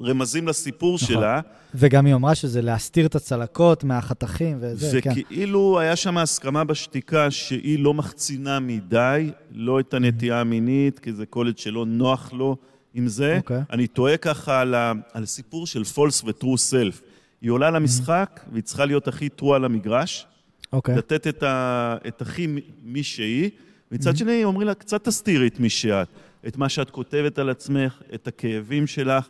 רמזים 0.02 0.48
לסיפור 0.48 0.96
נכון. 0.96 1.08
שלה. 1.08 1.40
וגם 1.76 2.06
היא 2.06 2.16
אמרה 2.16 2.36
שזה 2.36 2.62
להסתיר 2.62 3.06
את 3.06 3.16
הצלקות 3.16 3.84
מהחתכים 3.84 4.58
וזה, 4.62 5.02
כן. 5.02 5.12
וכאילו 5.12 5.80
היה 5.80 5.96
שם 5.96 6.18
הסכמה 6.18 6.64
בשתיקה 6.64 7.32
שהיא 7.32 7.80
לא 7.80 7.94
מחצינה 7.94 8.60
מדי, 8.60 9.32
לא 9.52 9.80
את 9.80 9.94
הנטייה 9.94 10.42
המינית, 10.42 11.00
כי 11.00 11.14
זה 11.14 11.26
קולג' 11.26 11.58
שלא 11.58 11.86
נוח 11.86 12.34
לו 12.34 12.56
עם 12.94 13.08
זה. 13.08 13.36
Okay. 13.36 13.38
אוקיי. 13.38 13.62
אני 13.72 13.88
טועה 13.88 14.18
ככה 14.18 14.62
על, 14.62 14.76
ה, 14.76 14.94
על 15.14 15.26
סיפור 15.26 15.68
של 15.68 15.84
פולס 15.84 16.24
וטרו 16.26 16.58
סלף. 16.58 17.02
היא 17.42 17.52
עולה 17.52 17.72
למשחק, 17.72 18.40
והיא 18.52 18.64
צריכה 18.64 18.86
להיות 18.86 19.08
הכי 19.08 19.30
טרו 19.30 19.56
על 19.56 19.66
המגרש. 19.66 20.26
אוקיי. 20.74 20.96
Okay. 20.96 20.98
לתת 20.98 21.28
את, 21.28 21.44
ה, 21.44 21.98
את 22.08 22.22
הכי 22.22 22.48
מי 22.84 23.04
שהיא. 23.04 23.50
מצד 23.92 24.12
mm-hmm. 24.12 24.18
שני, 24.18 24.44
אומרים 24.44 24.68
לה, 24.68 24.74
קצת 24.74 25.04
תסתירי 25.04 25.48
את 25.48 25.60
מי 25.60 25.70
שאת. 25.70 26.08
את 26.48 26.58
מה 26.58 26.70
שאת 26.70 26.90
כותבת 26.90 27.40
על 27.40 27.50
עצמך, 27.50 28.02
את 28.14 28.28
הכאבים 28.28 28.88
שלך. 28.88 29.28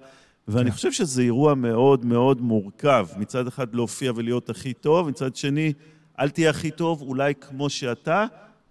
ואני 0.48 0.70
כן. 0.70 0.76
חושב 0.76 0.92
שזה 0.92 1.22
אירוע 1.22 1.56
מאוד 1.56 2.06
מאוד 2.06 2.42
מורכב. 2.42 3.08
מצד 3.18 3.48
אחד 3.48 3.76
להופיע 3.76 4.12
ולהיות 4.16 4.50
הכי 4.50 4.74
טוב, 4.74 5.10
מצד 5.10 5.36
שני, 5.36 5.74
אל 6.20 6.30
תהיה 6.30 6.50
הכי 6.50 6.72
טוב, 6.72 7.02
אולי 7.02 7.34
כמו 7.36 7.70
שאתה, 7.70 8.26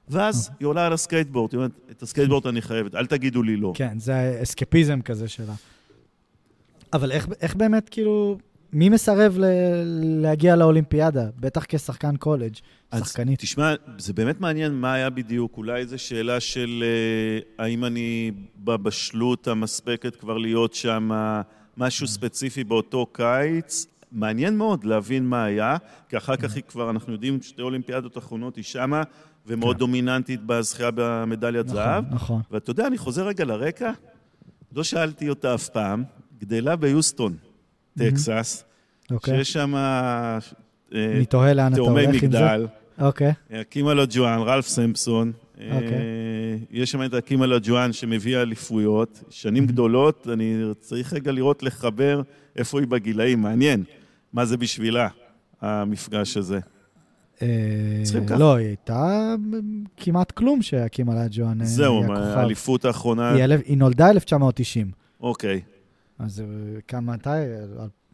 ואז 0.09 0.47
אוקיי. 0.47 0.56
היא 0.61 0.66
עולה 0.66 0.87
על 0.87 0.92
הסקייטבורד, 0.92 1.52
היא 1.52 1.59
אומרת, 1.59 1.71
את 1.90 2.02
הסקייטבורד 2.02 2.47
אני 2.47 2.62
חייבת, 2.62 2.95
אל 2.95 3.06
תגידו 3.06 3.42
לי 3.42 3.56
לא. 3.56 3.73
כן, 3.75 3.99
זה 3.99 4.38
אסקפיזם 4.42 5.00
כזה 5.00 5.28
שלה. 5.28 5.54
אבל 6.92 7.12
איך, 7.12 7.28
איך 7.40 7.54
באמת, 7.54 7.88
כאילו, 7.88 8.38
מי 8.73 8.88
מסרב 8.88 9.38
ל- 9.38 9.45
להגיע 10.23 10.56
לאולימפיאדה? 10.56 11.26
בטח 11.40 11.64
כשחקן 11.68 12.16
קולג', 12.16 12.54
שחקנית. 12.99 13.40
תשמע, 13.40 13.75
זה 13.99 14.12
באמת 14.12 14.40
מעניין 14.40 14.73
מה 14.73 14.92
היה 14.92 15.11
בדיוק. 15.11 15.56
אולי 15.56 15.87
זו 15.87 15.99
שאלה 15.99 16.40
של 16.40 16.85
אה, 16.85 17.62
האם 17.62 17.85
אני 17.85 18.30
בבשלות 18.56 19.49
המספקת 19.49 20.16
כבר 20.16 20.38
להיות 20.38 20.75
שם, 20.75 21.11
משהו 21.76 22.06
ספציפי 22.06 22.64
באותו 22.64 23.06
קיץ. 23.12 23.87
מעניין 24.12 24.56
מאוד 24.56 24.85
להבין 24.85 25.26
מה 25.26 25.45
היה, 25.45 25.76
כי 26.09 26.16
אחר 26.16 26.37
כך 26.37 26.54
היא 26.54 26.62
כבר, 26.68 26.90
אנחנו 26.90 27.12
יודעים, 27.12 27.42
שתי 27.42 27.62
אולימפיאדות 27.62 28.18
אחרונות 28.18 28.56
היא 28.56 28.64
שמה, 28.64 29.02
ומאוד 29.47 29.76
כן. 29.76 29.78
דומיננטית 29.78 30.40
בזכייה 30.47 30.90
במדליית 30.95 31.66
נכון, 31.66 31.76
זהב. 31.76 32.04
נכון. 32.11 32.40
ואתה 32.50 32.71
יודע, 32.71 32.87
אני 32.87 32.99
חוזר 32.99 33.26
רגע 33.26 33.45
לרקע, 33.45 33.90
לא 34.73 34.83
שאלתי 34.83 35.28
אותה 35.28 35.54
אף 35.54 35.68
פעם, 35.68 36.04
גדלה 36.38 36.76
ביוסטון, 36.76 37.37
טקסס, 37.99 38.64
אוקיי. 39.11 39.37
שיש 39.37 39.52
שם 39.52 39.75
אני 40.92 41.26
תוהה 41.26 41.54
לאן 41.54 41.73
אתה 41.73 41.80
הולך 41.80 42.04
עם 42.06 42.12
זה. 42.12 42.18
תאומי 42.18 42.26
מגדל. 42.26 42.66
אוקיי. 43.00 43.33
הקימה 43.50 43.95
לו 43.95 44.02
ג'ואן, 44.11 44.38
רלף 44.38 44.66
סמפסון. 44.66 45.33
אוקיי. 45.54 45.99
אה, 46.57 46.67
יש 46.71 46.91
שם 46.91 47.05
את 47.05 47.15
הקימה 47.15 47.47
לו 47.47 47.57
ג'ואן 47.63 47.93
שמביא 47.93 48.39
אליפויות, 48.39 49.25
שנים 49.31 49.65
mm-hmm. 49.65 49.67
גדולות, 49.67 50.29
אני 50.33 50.63
צריך 50.81 51.13
רגע 51.13 51.33
לראות, 51.33 51.63
לחבר 51.63 52.23
איפה 52.57 52.81
היא 52.81 52.89
בגילאים, 52.89 53.43
מעניין. 53.43 53.85
מה 54.33 54.45
זה 54.45 54.57
בשבילה, 54.57 55.09
המפגש 55.61 56.37
הזה. 56.37 56.61
אה, 57.43 57.49
לא, 58.39 58.55
היא 58.55 58.67
הייתה 58.67 59.35
כמעט 59.97 60.31
כלום 60.31 60.63
שהקימה 60.63 61.15
לה 61.15 61.27
ג'ואן. 61.31 61.61
אה, 61.61 61.67
זהו, 61.67 62.03
האליפות 62.13 62.85
האחרונה... 62.85 63.33
היא 63.67 63.77
נולדה 63.77 64.11
1990. 64.11 64.91
אוקיי. 65.21 65.61
אז 66.19 66.43
כמה 66.89 67.15
אתה, 67.15 67.35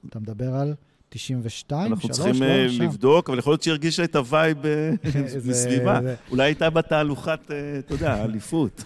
אתה 0.08 0.18
מדבר 0.18 0.54
על 0.54 0.74
92, 1.14 1.92
אנחנו 1.92 2.08
צריכים 2.08 2.42
לא, 2.42 2.84
לבדוק, 2.84 3.30
אבל 3.30 3.38
יכול 3.38 3.52
להיות 3.52 3.62
שהיא 3.62 3.72
הרגישה 3.72 4.04
את 4.04 4.16
הווייב 4.16 4.58
מסביבה. 5.48 6.00
אולי 6.30 6.44
הייתה 6.44 6.70
בתהלוכת, 6.70 7.40
אתה 7.78 7.94
יודע, 7.94 8.24
אליפות. 8.24 8.84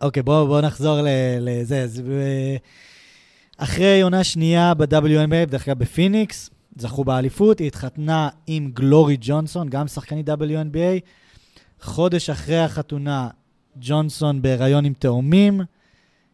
אוקיי, 0.00 0.22
בואו 0.22 0.60
נחזור 0.60 1.00
לזה. 1.40 1.86
אחרי 3.56 4.00
עונה 4.00 4.24
שנייה 4.24 4.74
ב-WNBA, 4.74 5.46
בדרך 5.46 5.64
כלל 5.64 5.74
בפיניקס, 5.74 6.50
זכו 6.76 7.04
באליפות, 7.04 7.58
היא 7.58 7.66
התחתנה 7.66 8.28
עם 8.46 8.70
גלורי 8.74 9.16
ג'ונסון, 9.20 9.68
גם 9.68 9.88
שחקנית 9.88 10.28
WNBA. 10.28 11.00
חודש 11.80 12.30
אחרי 12.30 12.58
החתונה, 12.58 13.28
ג'ונסון 13.76 14.42
בהיריון 14.42 14.84
עם 14.84 14.92
תאומים. 14.98 15.60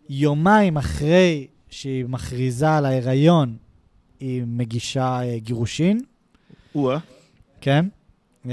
יומיים 0.08 0.76
אחרי 0.76 1.46
שהיא 1.70 2.04
מכריזה 2.08 2.70
על 2.70 2.86
ההיריון, 2.86 3.56
היא 4.20 4.42
מגישה 4.46 5.20
uh, 5.20 5.40
גירושין. 5.40 6.00
או-אה. 6.74 6.98
כן. 7.60 7.86
Uh, 8.44 8.48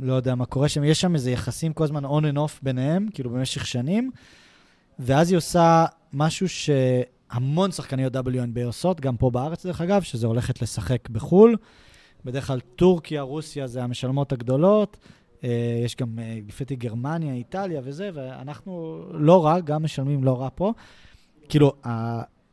לא 0.00 0.14
יודע 0.14 0.34
מה 0.34 0.46
קורה 0.46 0.68
שם, 0.68 0.84
יש 0.84 1.00
שם 1.00 1.14
איזה 1.14 1.30
יחסים 1.30 1.72
כל 1.72 1.84
הזמן 1.84 2.04
on 2.04 2.22
and 2.34 2.36
off 2.36 2.58
ביניהם, 2.62 3.08
כאילו 3.14 3.30
במשך 3.30 3.66
שנים, 3.66 4.10
ואז 4.98 5.30
היא 5.30 5.36
עושה 5.36 5.84
משהו 6.12 6.48
שהמון 6.48 7.72
שחקניות 7.72 8.16
WNBA 8.16 8.64
עושות, 8.64 9.00
גם 9.00 9.16
פה 9.16 9.30
בארץ 9.30 9.66
דרך 9.66 9.80
אגב, 9.80 10.02
שזה 10.02 10.26
הולכת 10.26 10.62
לשחק 10.62 11.08
בחו"ל. 11.08 11.56
בדרך 12.24 12.46
כלל 12.46 12.60
טורקיה, 12.60 13.22
רוסיה 13.22 13.66
זה 13.66 13.82
המשלמות 13.82 14.32
הגדולות, 14.32 14.96
uh, 15.40 15.46
יש 15.84 15.96
גם, 15.96 16.18
לפי 16.48 16.76
גרמניה, 16.76 17.34
איטליה 17.34 17.80
וזה, 17.84 18.10
ואנחנו 18.14 19.02
לא 19.10 19.44
רע, 19.44 19.60
גם 19.60 19.82
משלמים 19.82 20.24
לא 20.24 20.40
רע 20.40 20.48
פה. 20.54 20.72
כאילו, 21.48 21.72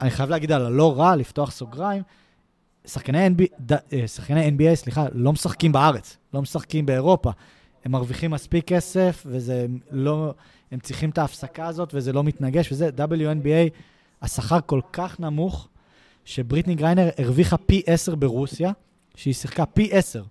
אני 0.03 0.11
חייב 0.11 0.29
להגיד 0.29 0.51
על 0.51 0.65
הלא 0.65 0.99
רע, 0.99 1.15
לפתוח 1.15 1.51
סוגריים, 1.51 2.03
שחקני 2.85 3.27
NBA, 3.27 3.73
אה, 3.93 4.07
שחקני 4.07 4.49
NBA, 4.49 4.75
סליחה, 4.75 5.05
לא 5.13 5.33
משחקים 5.33 5.71
בארץ, 5.71 6.17
לא 6.33 6.41
משחקים 6.41 6.85
באירופה. 6.85 7.31
הם 7.85 7.91
מרוויחים 7.91 8.31
מספיק 8.31 8.67
כסף, 8.67 9.23
וזה 9.25 9.65
לא... 9.91 10.33
הם 10.71 10.79
צריכים 10.79 11.09
את 11.09 11.17
ההפסקה 11.17 11.67
הזאת, 11.67 11.89
וזה 11.93 12.13
לא 12.13 12.23
מתנגש, 12.23 12.71
וזה, 12.71 12.89
WNBA, 12.97 13.69
השכר 14.21 14.59
כל 14.65 14.81
כך 14.93 15.19
נמוך, 15.19 15.67
שבריטני 16.25 16.75
גריינר 16.75 17.09
הרוויחה 17.17 17.57
פי 17.57 17.81
עשר 17.85 18.15
ברוסיה, 18.15 18.71
שהיא 19.15 19.33
שיחקה 19.33 19.65
פי 19.65 19.89
עשר, 19.91 20.23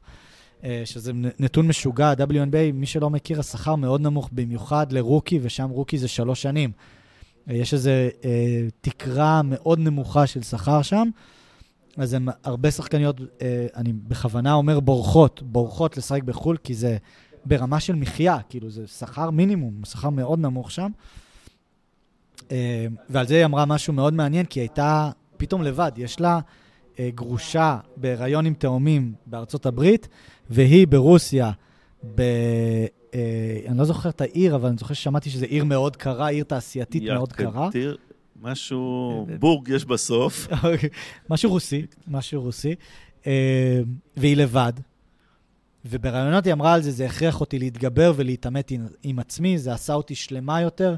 אה, 0.64 0.82
שזה 0.84 1.12
נתון 1.14 1.68
משוגע, 1.68 2.12
WNBA, 2.12 2.72
מי 2.74 2.86
שלא 2.86 3.10
מכיר, 3.10 3.40
השכר 3.40 3.74
מאוד 3.74 4.00
נמוך, 4.00 4.28
במיוחד 4.32 4.92
לרוקי, 4.92 5.38
ושם 5.42 5.70
רוקי 5.70 5.98
זה 5.98 6.08
שלוש 6.08 6.42
שנים. 6.42 6.72
יש 7.46 7.74
איזו 7.74 7.90
אה, 8.24 8.66
תקרה 8.80 9.42
מאוד 9.44 9.78
נמוכה 9.78 10.26
של 10.26 10.42
שכר 10.42 10.82
שם, 10.82 11.08
אז 11.96 12.14
הם 12.14 12.28
הרבה 12.44 12.70
שחקניות, 12.70 13.20
אה, 13.42 13.66
אני 13.76 13.92
בכוונה 13.92 14.52
אומר 14.52 14.80
בורחות, 14.80 15.42
בורחות 15.42 15.96
לשחק 15.96 16.22
בחו"ל, 16.22 16.56
כי 16.56 16.74
זה 16.74 16.96
ברמה 17.44 17.80
של 17.80 17.94
מחיה, 17.94 18.38
כאילו 18.48 18.70
זה 18.70 18.86
שכר 18.86 19.30
מינימום, 19.30 19.84
שכר 19.84 20.10
מאוד 20.10 20.38
נמוך 20.38 20.70
שם. 20.70 20.90
אה, 22.50 22.86
ועל 23.10 23.26
זה 23.26 23.34
היא 23.34 23.44
אמרה 23.44 23.66
משהו 23.66 23.92
מאוד 23.92 24.14
מעניין, 24.14 24.46
כי 24.46 24.60
היא 24.60 24.62
הייתה 24.62 25.10
פתאום 25.36 25.62
לבד, 25.62 25.92
יש 25.96 26.20
לה 26.20 26.40
גרושה 27.14 27.78
בהיריון 27.96 28.46
עם 28.46 28.54
תאומים 28.54 29.14
בארצות 29.26 29.66
הברית, 29.66 30.08
והיא 30.50 30.86
ברוסיה, 30.86 31.50
ב... 32.14 32.22
אה, 33.14 33.60
אני 33.66 33.78
לא 33.78 33.84
זוכר 33.84 34.08
את 34.08 34.20
העיר, 34.20 34.54
אבל 34.54 34.68
אני 34.68 34.78
זוכר 34.78 34.94
ששמעתי 34.94 35.30
שזו 35.30 35.46
עיר 35.46 35.64
מאוד 35.64 35.96
קרה, 35.96 36.28
עיר 36.28 36.44
תעשייתית 36.44 37.02
מאוד 37.02 37.32
קרה. 37.32 37.68
משהו, 38.42 39.26
בורג 39.38 39.68
יש 39.68 39.84
בסוף. 39.84 40.48
אוקיי, 40.72 40.88
משהו 41.30 41.50
רוסי, 41.50 41.86
משהו 42.08 42.42
רוסי. 42.42 42.74
אה, 43.26 43.80
והיא 44.16 44.36
לבד. 44.36 44.72
וברעיונות 45.84 46.44
היא 46.44 46.52
אמרה 46.52 46.74
על 46.74 46.82
זה, 46.82 46.90
זה 46.90 47.06
הכריח 47.06 47.40
אותי 47.40 47.58
להתגבר 47.58 48.12
ולהתעמת 48.16 48.70
עם, 48.70 48.86
עם 49.02 49.18
עצמי, 49.18 49.58
זה 49.58 49.72
עשה 49.72 49.94
אותי 49.94 50.14
שלמה 50.14 50.60
יותר 50.60 50.96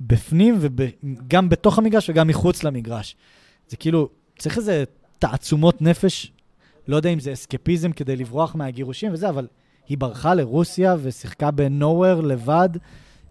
בפנים, 0.00 0.58
וגם 0.60 1.48
בתוך 1.48 1.78
המגרש 1.78 2.10
וגם 2.10 2.28
מחוץ 2.28 2.64
למגרש. 2.64 3.16
זה 3.68 3.76
כאילו, 3.76 4.08
צריך 4.38 4.58
איזה 4.58 4.84
תעצומות 5.18 5.82
נפש, 5.82 6.32
לא 6.88 6.96
יודע 6.96 7.10
אם 7.10 7.20
זה 7.20 7.32
אסקפיזם 7.32 7.92
כדי 7.92 8.16
לברוח 8.16 8.54
מהגירושים 8.54 9.12
וזה, 9.12 9.28
אבל 9.28 9.46
היא 9.88 9.98
ברחה 9.98 10.34
לרוסיה 10.34 10.96
ושיחקה 11.02 11.50
בנוהוור 11.50 12.22
לבד. 12.22 12.68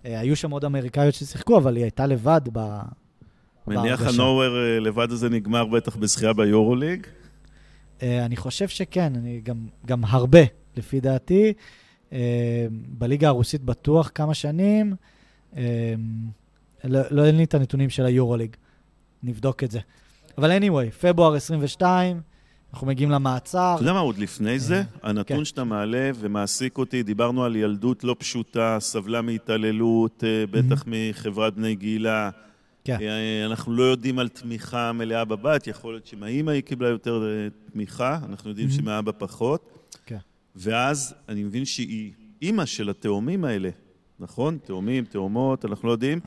אה, 0.06 0.20
היו 0.20 0.36
שם 0.36 0.52
עוד 0.52 0.66
אמריקאיות 0.66 1.14
ששיחקו, 1.14 1.58
אבל 1.58 1.76
היא 1.76 1.84
הייתה 1.84 2.06
לבד 2.06 2.42
ב... 2.54 2.80
מניח 3.68 4.02
הנוהוור 4.02 4.58
אה, 4.58 4.80
לבד 4.80 5.12
הזה 5.12 5.30
נגמר 5.30 5.66
בטח 5.66 5.96
בזכייה 5.96 6.34
ביורוליג? 6.34 7.08
אה, 8.02 8.26
אני 8.26 8.36
חושב 8.36 8.68
שכן, 8.68 9.14
אני 9.16 9.42
גם, 9.44 9.68
גם 9.86 10.06
הרבה, 10.06 10.40
לפי 10.78 11.00
דעתי. 11.00 11.54
בליגה 12.90 13.28
הרוסית 13.28 13.64
בטוח 13.64 14.12
כמה 14.16 14.34
שנים. 14.34 14.96
לא, 16.84 17.00
לא 17.12 17.26
אין 17.26 17.38
לי 17.38 17.44
את 17.44 17.54
הנתונים 17.54 17.90
של 17.90 18.06
היורוליג, 18.06 18.56
נבדוק 19.24 19.64
את 19.64 19.72
זה. 19.72 19.80
אבל 20.38 20.58
anyway, 20.58 20.92
פברואר 21.02 21.34
22, 21.34 22.22
אנחנו 22.78 22.88
מגיעים 22.88 23.12
למעצר. 23.12 23.74
אתה 23.76 23.84
יודע 23.84 23.94
מה 23.94 24.00
עוד 24.00 24.18
לפני 24.18 24.60
זה? 24.60 24.76
אה, 24.76 25.10
הנתון 25.10 25.38
כן. 25.38 25.46
שאתה 25.46 25.64
מעלה 25.64 26.12
ומעסיק 26.20 26.78
אותי, 26.78 27.04
דיברנו 27.04 27.44
על 27.44 27.56
ילדות 27.56 28.04
לא 28.04 28.16
פשוטה, 28.20 28.78
סבלה 28.80 29.22
מהתעללות, 29.22 30.24
אה, 30.24 30.46
בטח 30.52 30.84
מחברת 30.88 31.56
בני 31.56 31.76
גילה. 31.76 32.30
כן. 32.84 32.98
אה, 33.02 33.46
אנחנו 33.46 33.74
לא 33.74 33.84
יודעים 33.84 34.20
על 34.20 34.28
תמיכה 34.28 34.92
מלאה 34.92 35.26
בבת, 35.26 35.68
יכול 35.68 35.94
להיות 35.94 36.08
שמהאימא 36.08 36.52
היא 36.52 36.62
קיבלה 36.62 36.90
יותר 36.90 37.24
תמיכה, 37.72 38.20
אנחנו 38.30 38.50
יודעים 38.50 38.70
שמהאבא 38.70 39.12
פחות. 39.18 39.90
כן. 40.06 40.18
ואז 40.56 41.14
אני 41.30 41.44
מבין 41.44 41.66
שהיא 41.66 42.12
אימא 42.42 42.66
של 42.66 42.90
התאומים 42.90 43.46
האלה, 43.46 43.70
נכון? 44.20 44.58
תאומים, 44.64 45.06
תאומות, 45.06 45.66
אנחנו 45.66 45.88
לא 45.88 45.94
יודעים. 45.94 46.20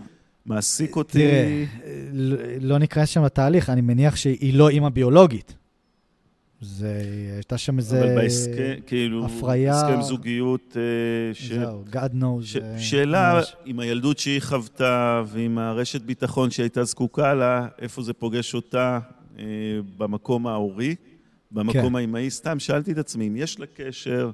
מעסיק 0.46 0.96
אותי... 0.96 1.18
תראה, 1.18 1.64
לא 2.60 2.78
ניכנס 2.78 3.08
שם 3.08 3.24
לתהליך, 3.24 3.70
אני 3.70 3.80
מניח 3.80 4.16
שהיא 4.16 4.54
לא 4.54 4.68
אימא 4.68 4.88
ביולוגית. 4.88 5.59
זה, 6.60 7.02
הייתה 7.34 7.58
שם 7.58 7.78
איזה 7.78 8.02
אבל 8.04 8.14
בהסכם, 8.14 8.74
כאילו, 8.86 9.26
הפריה... 9.26 9.72
הסכם 9.72 10.02
זוגיות... 10.02 10.76
אה, 10.76 11.34
ש... 11.34 11.52
זהו, 11.52 11.84
God 11.92 12.14
knows. 12.20 12.44
ש... 12.44 12.56
אה, 12.56 12.78
שאלה, 12.78 13.34
ממש. 13.34 13.56
עם 13.64 13.80
הילדות 13.80 14.18
שהיא 14.18 14.40
חוותה 14.40 15.22
ועם 15.26 15.58
הרשת 15.58 16.02
ביטחון 16.02 16.50
שהייתה 16.50 16.84
זקוקה 16.84 17.34
לה, 17.34 17.68
איפה 17.78 18.02
זה 18.02 18.12
פוגש 18.12 18.54
אותה 18.54 18.98
אה, 19.38 19.44
במקום 19.96 20.46
ההורי, 20.46 20.94
במקום 21.50 21.88
כן. 21.88 21.96
האימהי. 21.96 22.30
סתם 22.30 22.58
שאלתי 22.58 22.92
את 22.92 22.98
עצמי, 22.98 23.28
אם 23.28 23.36
יש 23.36 23.60
לה 23.60 23.66
קשר, 23.74 24.30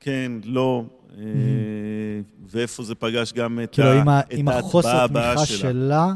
כן, 0.00 0.32
לא, 0.44 0.84
אה, 1.10 1.16
mm-hmm. 1.16 2.46
ואיפה 2.50 2.82
זה 2.82 2.94
פגש 2.94 3.32
גם 3.32 3.60
את, 3.64 3.74
כאילו, 3.74 3.88
ה... 3.88 4.20
את 4.20 4.32
ההטבעה 4.32 4.34
הבאה 4.34 4.36
שלה. 4.36 4.36
כאילו, 4.36 4.40
אם 4.40 4.48
החוסר 4.48 5.06
תמיכה 5.06 5.46
שלה 5.46 6.14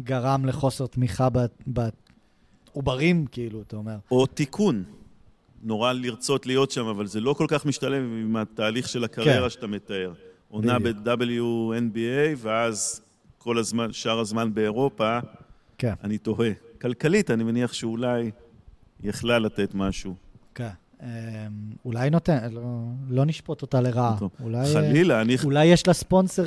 גרם 0.00 0.46
לחוסר 0.46 0.86
תמיכה 0.86 1.28
בת... 1.66 2.03
עוברים, 2.74 3.26
כאילו, 3.26 3.62
אתה 3.62 3.76
אומר. 3.76 3.96
או 4.10 4.26
תיקון. 4.26 4.84
נורא 5.62 5.92
לרצות 5.92 6.46
להיות 6.46 6.70
שם, 6.70 6.86
אבל 6.86 7.06
זה 7.06 7.20
לא 7.20 7.32
כל 7.32 7.46
כך 7.48 7.66
משתלם 7.66 8.02
עם 8.02 8.36
התהליך 8.36 8.88
של 8.88 9.04
הקריירה 9.04 9.42
כן. 9.42 9.50
שאתה 9.50 9.66
מתאר. 9.66 10.12
עונה 10.48 10.78
ב-WNBA, 10.78 12.36
ואז 12.36 13.00
כל 13.38 13.58
הזמן, 13.58 13.92
שאר 13.92 14.18
הזמן 14.18 14.54
באירופה, 14.54 15.18
כן. 15.78 15.94
אני 16.04 16.18
תוהה. 16.18 16.50
כלכלית, 16.80 17.30
אני 17.30 17.44
מניח 17.44 17.72
שאולי 17.72 18.30
יכלה 19.02 19.38
לתת 19.38 19.74
משהו. 19.74 20.14
כן. 20.54 20.68
אמ, 21.02 21.08
אולי 21.84 22.10
נותן, 22.10 22.38
לא, 22.52 22.62
לא 23.08 23.24
נשפוט 23.24 23.62
אותה 23.62 23.80
לרעה. 23.80 24.16
אולי, 24.42 24.72
חלילה, 24.72 25.20
אני... 25.20 25.36
אולי 25.44 25.64
יש 25.64 25.86
לה 25.86 25.92
ספונסר, 25.92 26.44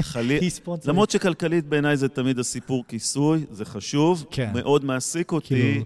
חלילה. 0.00 0.40
היא 0.40 0.50
ספונסר. 0.50 0.90
למרות 0.90 1.10
שכלכלית 1.10 1.66
בעיניי 1.66 1.96
זה 1.96 2.08
תמיד 2.08 2.38
הסיפור 2.38 2.84
כיסוי, 2.88 3.44
זה 3.50 3.64
חשוב. 3.64 4.26
כן. 4.30 4.50
מאוד 4.54 4.84
מעסיק 4.84 5.32
אותי 5.32 5.48
כאילו... 5.48 5.84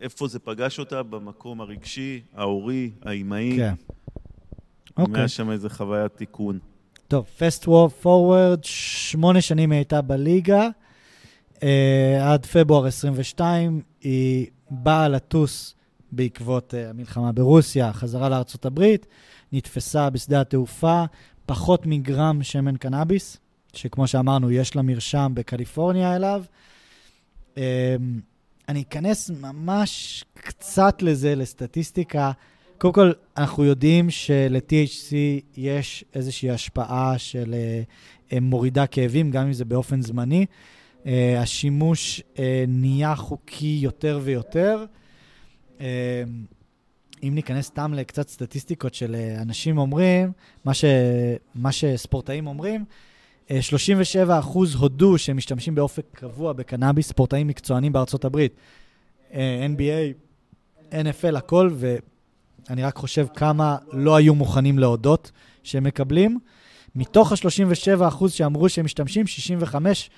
איפה 0.00 0.28
זה 0.28 0.38
פגש 0.38 0.78
אותה 0.78 1.02
במקום 1.02 1.60
הרגשי, 1.60 2.20
ההורי, 2.34 2.90
האימהי. 3.02 3.56
כן. 3.56 3.74
אוקיי. 4.96 5.20
היה 5.20 5.28
שם 5.28 5.50
איזה 5.50 5.68
חוויית 5.70 6.16
תיקון. 6.16 6.58
טוב, 7.08 7.26
פסט 7.38 7.64
פורוורד, 8.02 8.64
שמונה 8.64 9.40
שנים 9.40 9.70
היא 9.70 9.78
הייתה 9.78 10.02
בליגה. 10.02 10.68
Uh, 11.54 11.64
עד 12.22 12.46
פברואר 12.46 12.86
22, 12.86 13.80
היא 14.00 14.46
באה 14.70 15.08
לטוס 15.08 15.74
בעקבות 16.12 16.74
uh, 16.74 16.90
המלחמה 16.90 17.32
ברוסיה, 17.32 17.92
חזרה 17.92 18.28
לארצות 18.28 18.66
הברית, 18.66 19.06
נתפסה 19.52 20.10
בשדה 20.10 20.40
התעופה, 20.40 21.04
פחות 21.46 21.86
מגרם 21.86 22.42
שמן 22.42 22.76
קנאביס, 22.76 23.36
שכמו 23.72 24.06
שאמרנו, 24.06 24.50
יש 24.50 24.76
לה 24.76 24.82
מרשם 24.82 25.32
בקליפורניה 25.34 26.16
אליו. 26.16 26.44
Um, 27.54 27.58
אני 28.68 28.82
אכנס 28.82 29.30
ממש 29.30 30.24
קצת 30.34 31.02
לזה, 31.02 31.34
לסטטיסטיקה. 31.34 32.32
קודם 32.78 32.94
כל, 32.94 33.12
אנחנו 33.36 33.64
יודעים 33.64 34.10
של-THC 34.10 35.14
יש 35.56 36.04
איזושהי 36.14 36.50
השפעה 36.50 37.18
של 37.18 37.54
uh, 38.30 38.40
מורידה 38.40 38.86
כאבים, 38.86 39.30
גם 39.30 39.46
אם 39.46 39.52
זה 39.52 39.64
באופן 39.64 40.02
זמני. 40.02 40.46
השימוש 41.38 42.22
נהיה 42.68 43.14
חוקי 43.14 43.78
יותר 43.82 44.20
ויותר. 44.22 44.84
אמ, 45.82 45.86
אם 47.22 47.32
ניכנס 47.34 47.66
סתם 47.66 47.94
לקצת 47.94 48.28
סטטיסטיקות 48.28 48.94
של 48.94 49.14
אה, 49.14 49.42
אנשים 49.42 49.78
אומרים, 49.78 50.32
מה, 50.64 50.74
ש, 50.74 50.84
מה 51.54 51.72
שספורטאים 51.72 52.46
אומרים, 52.46 52.84
37 53.60 54.34
אה, 54.34 54.38
אחוז 54.38 54.74
הודו 54.74 55.18
שהם 55.18 55.36
משתמשים 55.36 55.74
באופק 55.74 56.04
קבוע 56.12 56.52
בקנאביס, 56.52 57.08
ספורטאים 57.08 57.46
מקצוענים 57.46 57.92
בארצות 57.92 58.24
הברית. 58.24 58.54
אה, 59.32 59.66
NBA, 59.76 60.92
NFL, 60.92 61.36
הכל, 61.36 61.70
ואני 61.74 62.82
רק 62.82 62.96
חושב 62.96 63.26
כמה 63.34 63.76
לא 63.92 64.16
היו 64.16 64.34
מוכנים 64.34 64.78
להודות 64.78 65.30
שהם 65.62 65.84
מקבלים. 65.84 66.38
מתוך 66.94 67.32
ה-37 67.32 68.08
אחוז 68.08 68.32
שאמרו 68.32 68.68
שהם 68.68 68.84
משתמשים, 68.84 69.26
65 69.26 70.10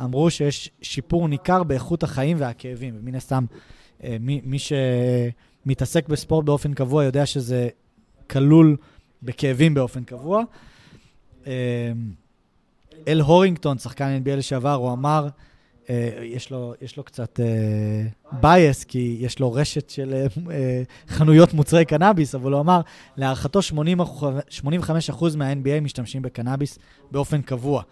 אמרו 0.00 0.30
שיש 0.30 0.70
שיפור 0.82 1.28
ניכר 1.28 1.62
באיכות 1.62 2.02
החיים 2.02 2.36
והכאבים. 2.40 2.94
ומן 2.98 3.14
הסתם, 3.14 3.44
מי, 4.20 4.40
מי 4.44 4.56
שמתעסק 4.58 6.08
בספורט 6.08 6.44
באופן 6.44 6.74
קבוע 6.74 7.04
יודע 7.04 7.26
שזה 7.26 7.68
כלול 8.30 8.76
בכאבים 9.22 9.74
באופן 9.74 10.04
קבוע. 10.04 10.42
אה, 11.46 11.92
אל 13.08 13.20
הורינגטון, 13.20 13.78
שחקן 13.78 14.20
NBA 14.24 14.36
לשעבר, 14.36 14.74
הוא 14.74 14.92
אמר, 14.92 15.28
אה, 15.90 16.10
יש, 16.22 16.50
לו, 16.50 16.74
יש 16.82 16.96
לו 16.96 17.04
קצת 17.04 17.40
bias, 18.32 18.84
כי 18.84 19.16
יש 19.20 19.38
לו 19.38 19.52
רשת 19.52 19.90
של 19.90 20.26
חנויות 21.08 21.54
מוצרי 21.54 21.84
קנאביס, 21.84 22.34
אבל 22.34 22.52
הוא 22.52 22.60
אמר, 22.60 22.80
להערכתו 23.16 23.60
85% 23.60 25.36
מה-NBA 25.36 25.80
משתמשים 25.82 26.22
בקנאביס 26.22 26.78
באופן 27.10 27.42
קבוע. 27.42 27.82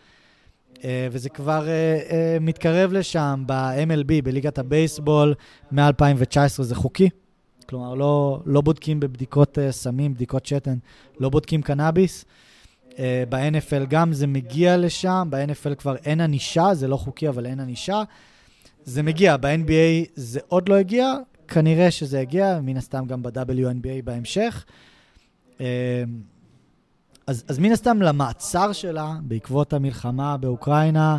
אה, 0.84 1.08
וזה 1.10 1.28
כבר 1.28 1.64
אה, 1.64 2.10
אה, 2.10 2.12
מתקרב 2.40 2.92
לשם 2.92 3.42
ב-MLB, 3.46 4.22
בליגת 4.24 4.58
הבייסבול, 4.58 5.34
מ-2019 5.72 6.62
זה 6.62 6.74
חוקי. 6.74 7.08
כלומר, 7.66 7.94
לא, 7.94 8.40
לא 8.46 8.60
בודקים 8.60 9.00
בבדיקות 9.00 9.58
סמים, 9.70 10.14
בדיקות 10.14 10.46
שתן, 10.46 10.78
לא 11.20 11.28
בודקים 11.28 11.62
קנאביס. 11.62 12.24
ב-NFL 13.28 13.86
גם 13.88 14.12
זה 14.12 14.26
מגיע 14.26 14.76
לשם, 14.76 15.28
ב-NFL 15.30 15.74
כבר 15.74 15.96
אין 15.96 16.20
ענישה, 16.20 16.74
זה 16.74 16.88
לא 16.88 16.96
חוקי, 16.96 17.28
אבל 17.28 17.46
אין 17.46 17.60
ענישה. 17.60 18.02
זה 18.84 19.02
מגיע, 19.02 19.36
ב-NBA 19.36 20.10
זה 20.14 20.40
עוד 20.48 20.68
לא 20.68 20.74
הגיע, 20.74 21.14
כנראה 21.48 21.90
שזה 21.90 22.20
יגיע, 22.20 22.60
מן 22.62 22.76
הסתם 22.76 23.04
גם 23.06 23.22
ב-WNBA 23.22 24.02
בהמשך. 24.04 24.64
אז, 27.30 27.44
אז 27.48 27.58
מן 27.58 27.72
הסתם 27.72 28.02
למעצר 28.02 28.72
שלה, 28.72 29.14
בעקבות 29.22 29.72
המלחמה 29.72 30.36
באוקראינה, 30.36 31.18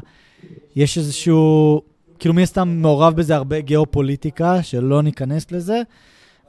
יש 0.75 0.97
איזשהו, 0.97 1.81
כאילו 2.19 2.33
מן 2.33 2.41
הסתם 2.41 2.69
מעורב 2.81 3.15
בזה 3.15 3.35
הרבה 3.35 3.61
גיאופוליטיקה, 3.61 4.63
שלא 4.63 5.01
ניכנס 5.01 5.51
לזה, 5.51 5.81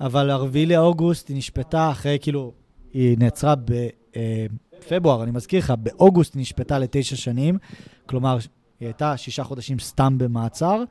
אבל 0.01 0.31
4 0.31 0.65
לאוגוסט 0.67 1.29
היא 1.29 1.37
נשפטה 1.37 1.91
אחרי, 1.91 2.19
כאילו, 2.21 2.53
היא 2.93 3.19
נעצרה 3.19 3.55
בפברואר, 3.55 5.19
אה, 5.19 5.23
אני 5.23 5.31
מזכיר 5.31 5.59
לך, 5.59 5.73
באוגוסט 5.79 6.35
היא 6.35 6.41
נשפטה 6.41 6.79
לתשע 6.79 7.17
שנים, 7.17 7.59
כלומר, 8.07 8.39
היא 8.81 8.87
הייתה 8.89 9.17
שישה 9.17 9.45
חודשים 9.45 9.79
סתם 9.79 10.19
במעצר. 10.19 10.83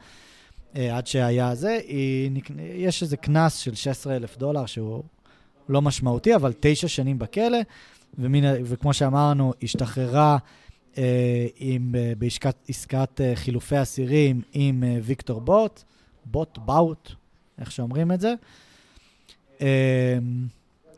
עד 0.74 1.08
שהיה 1.08 1.56
זה, 1.56 1.80
היא, 1.88 2.32
יש 2.58 3.04
איזה 3.04 3.18
קנס 3.18 3.58
של 3.58 3.76
16 3.76 4.16
אלף 4.16 4.38
דולר 4.38 4.66
שהוא 4.66 5.04
לא 5.70 5.82
משמעותי, 5.82 6.36
אבל 6.36 6.54
תשע 6.60 6.88
שנים 6.88 7.20
בכלא, 7.20 7.58
ומין, 8.17 8.45
וכמו 8.65 8.93
שאמרנו, 8.93 9.54
השתחררה 9.63 10.38
אה, 10.97 11.47
עם, 11.56 11.95
אה, 11.97 12.13
בעסקת 12.17 13.21
אה, 13.21 13.32
חילופי 13.36 13.82
אסירים 13.82 14.41
עם 14.54 14.84
אה, 14.84 14.97
ויקטור 15.04 15.41
בוט, 15.41 15.84
בוט, 16.26 16.58
באוט, 16.58 17.12
איך 17.60 17.71
שאומרים 17.71 18.12
את 18.12 18.21
זה. 18.21 18.34
אה, 19.62 20.17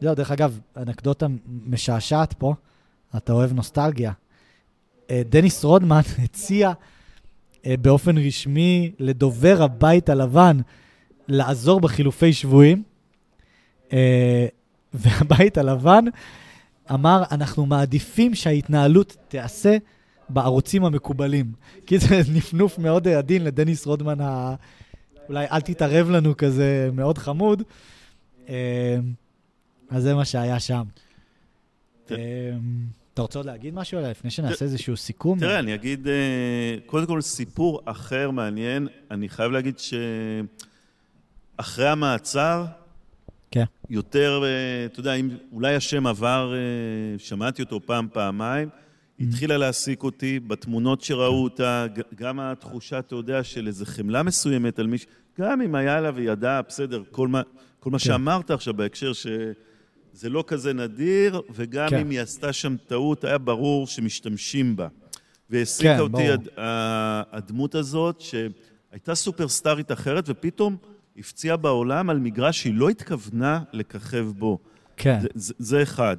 זהו, 0.01 0.15
דרך 0.15 0.31
אגב, 0.31 0.59
אנקדוטה 0.77 1.25
משעשעת 1.65 2.33
פה, 2.33 2.53
אתה 3.17 3.33
אוהב 3.33 3.53
נוסטלגיה. 3.53 4.11
אה, 5.09 5.21
דניס 5.29 5.63
רודמן 5.63 6.01
הציע 6.23 6.71
אה, 7.65 7.75
באופן 7.81 8.17
רשמי 8.17 8.91
לדובר 8.99 9.63
הבית 9.63 10.09
הלבן 10.09 10.57
לעזור 11.27 11.81
בחילופי 11.81 12.33
שבויים, 12.33 12.83
אה, 13.93 14.47
והבית 14.93 15.57
הלבן 15.57 16.05
אמר, 16.93 17.23
אנחנו 17.31 17.65
מעדיפים 17.65 18.35
שההתנהלות 18.35 19.17
תיעשה 19.27 19.77
בערוצים 20.29 20.85
המקובלים. 20.85 21.51
כי 21.87 21.99
זה 21.99 22.21
נפנוף 22.33 22.77
מאוד 22.79 23.07
עדין 23.07 23.43
לדניס 23.43 23.85
רודמן, 23.85 24.21
ה... 24.21 24.55
אולי 25.29 25.45
אל 25.51 25.61
תתערב 25.61 26.09
לנו 26.09 26.37
כזה, 26.37 26.89
מאוד 26.93 27.17
חמוד. 27.17 27.63
אז 29.89 30.03
זה 30.03 30.15
מה 30.15 30.25
שהיה 30.25 30.59
שם. 30.59 30.83
אתה 33.13 33.21
רוצה 33.21 33.39
עוד 33.39 33.45
להגיד 33.45 33.73
משהו 33.73 33.97
עליה 33.97 34.11
לפני 34.11 34.31
שנעשה 34.31 34.65
איזשהו 34.65 34.97
סיכום? 34.97 35.39
תראה, 35.39 35.59
אני 35.59 35.75
אגיד, 35.75 36.07
אה, 36.07 36.75
קודם 36.85 37.05
כל 37.07 37.21
סיפור 37.21 37.81
אחר 37.85 38.31
מעניין. 38.31 38.87
אני 39.11 39.29
חייב 39.29 39.51
להגיד 39.51 39.79
שאחרי 41.59 41.87
המעצר, 41.87 42.65
כן. 43.53 43.63
יותר, 43.89 44.43
אה, 44.43 44.85
אתה 44.85 44.99
יודע, 44.99 45.13
אם 45.13 45.29
אולי 45.51 45.75
השם 45.75 46.07
עבר, 46.07 46.53
אה, 46.55 47.19
שמעתי 47.19 47.61
אותו 47.61 47.79
פעם, 47.85 48.07
פעמיים, 48.13 48.69
mm-hmm. 48.69 49.23
התחילה 49.23 49.57
להעסיק 49.57 50.03
אותי 50.03 50.39
בתמונות 50.39 51.01
שראו 51.01 51.43
אותה, 51.43 51.85
גם 52.15 52.39
התחושה, 52.39 52.99
אתה 52.99 53.15
יודע, 53.15 53.43
של 53.43 53.67
איזו 53.67 53.85
חמלה 53.85 54.23
מסוימת 54.23 54.79
על 54.79 54.87
מישהו, 54.87 55.09
גם 55.39 55.61
אם 55.61 55.75
היה 55.75 56.01
לה 56.01 56.11
וידע, 56.15 56.61
בסדר, 56.67 57.03
כל 57.11 57.27
מה, 57.27 57.41
כל 57.79 57.91
מה 57.91 57.99
כן. 57.99 58.05
שאמרת 58.05 58.51
עכשיו 58.51 58.73
בהקשר 58.73 59.13
ש... 59.13 59.27
זה 60.13 60.29
לא 60.29 60.43
כזה 60.47 60.73
נדיר, 60.73 61.41
וגם 61.53 61.89
כן. 61.89 61.99
אם 61.99 62.09
היא 62.09 62.21
עשתה 62.21 62.53
שם 62.53 62.75
טעות, 62.87 63.23
היה 63.23 63.37
ברור 63.37 63.87
שמשתמשים 63.87 64.75
בה. 64.75 64.87
והעסיקה 65.49 65.93
כן, 65.93 65.99
אותי 65.99 66.31
הד, 66.31 66.47
הדמות 67.31 67.75
הזאת, 67.75 68.21
שהייתה 68.21 69.15
סופרסטארית 69.15 69.91
אחרת, 69.91 70.23
ופתאום 70.27 70.77
הפציעה 71.17 71.57
בעולם 71.57 72.09
על 72.09 72.19
מגרש 72.19 72.61
שהיא 72.61 72.73
לא 72.73 72.89
התכוונה 72.89 73.63
לככב 73.73 74.25
בו. 74.37 74.59
כן. 74.97 75.19
זה, 75.21 75.27
זה, 75.35 75.53
זה 75.57 75.83
אחד. 75.83 76.17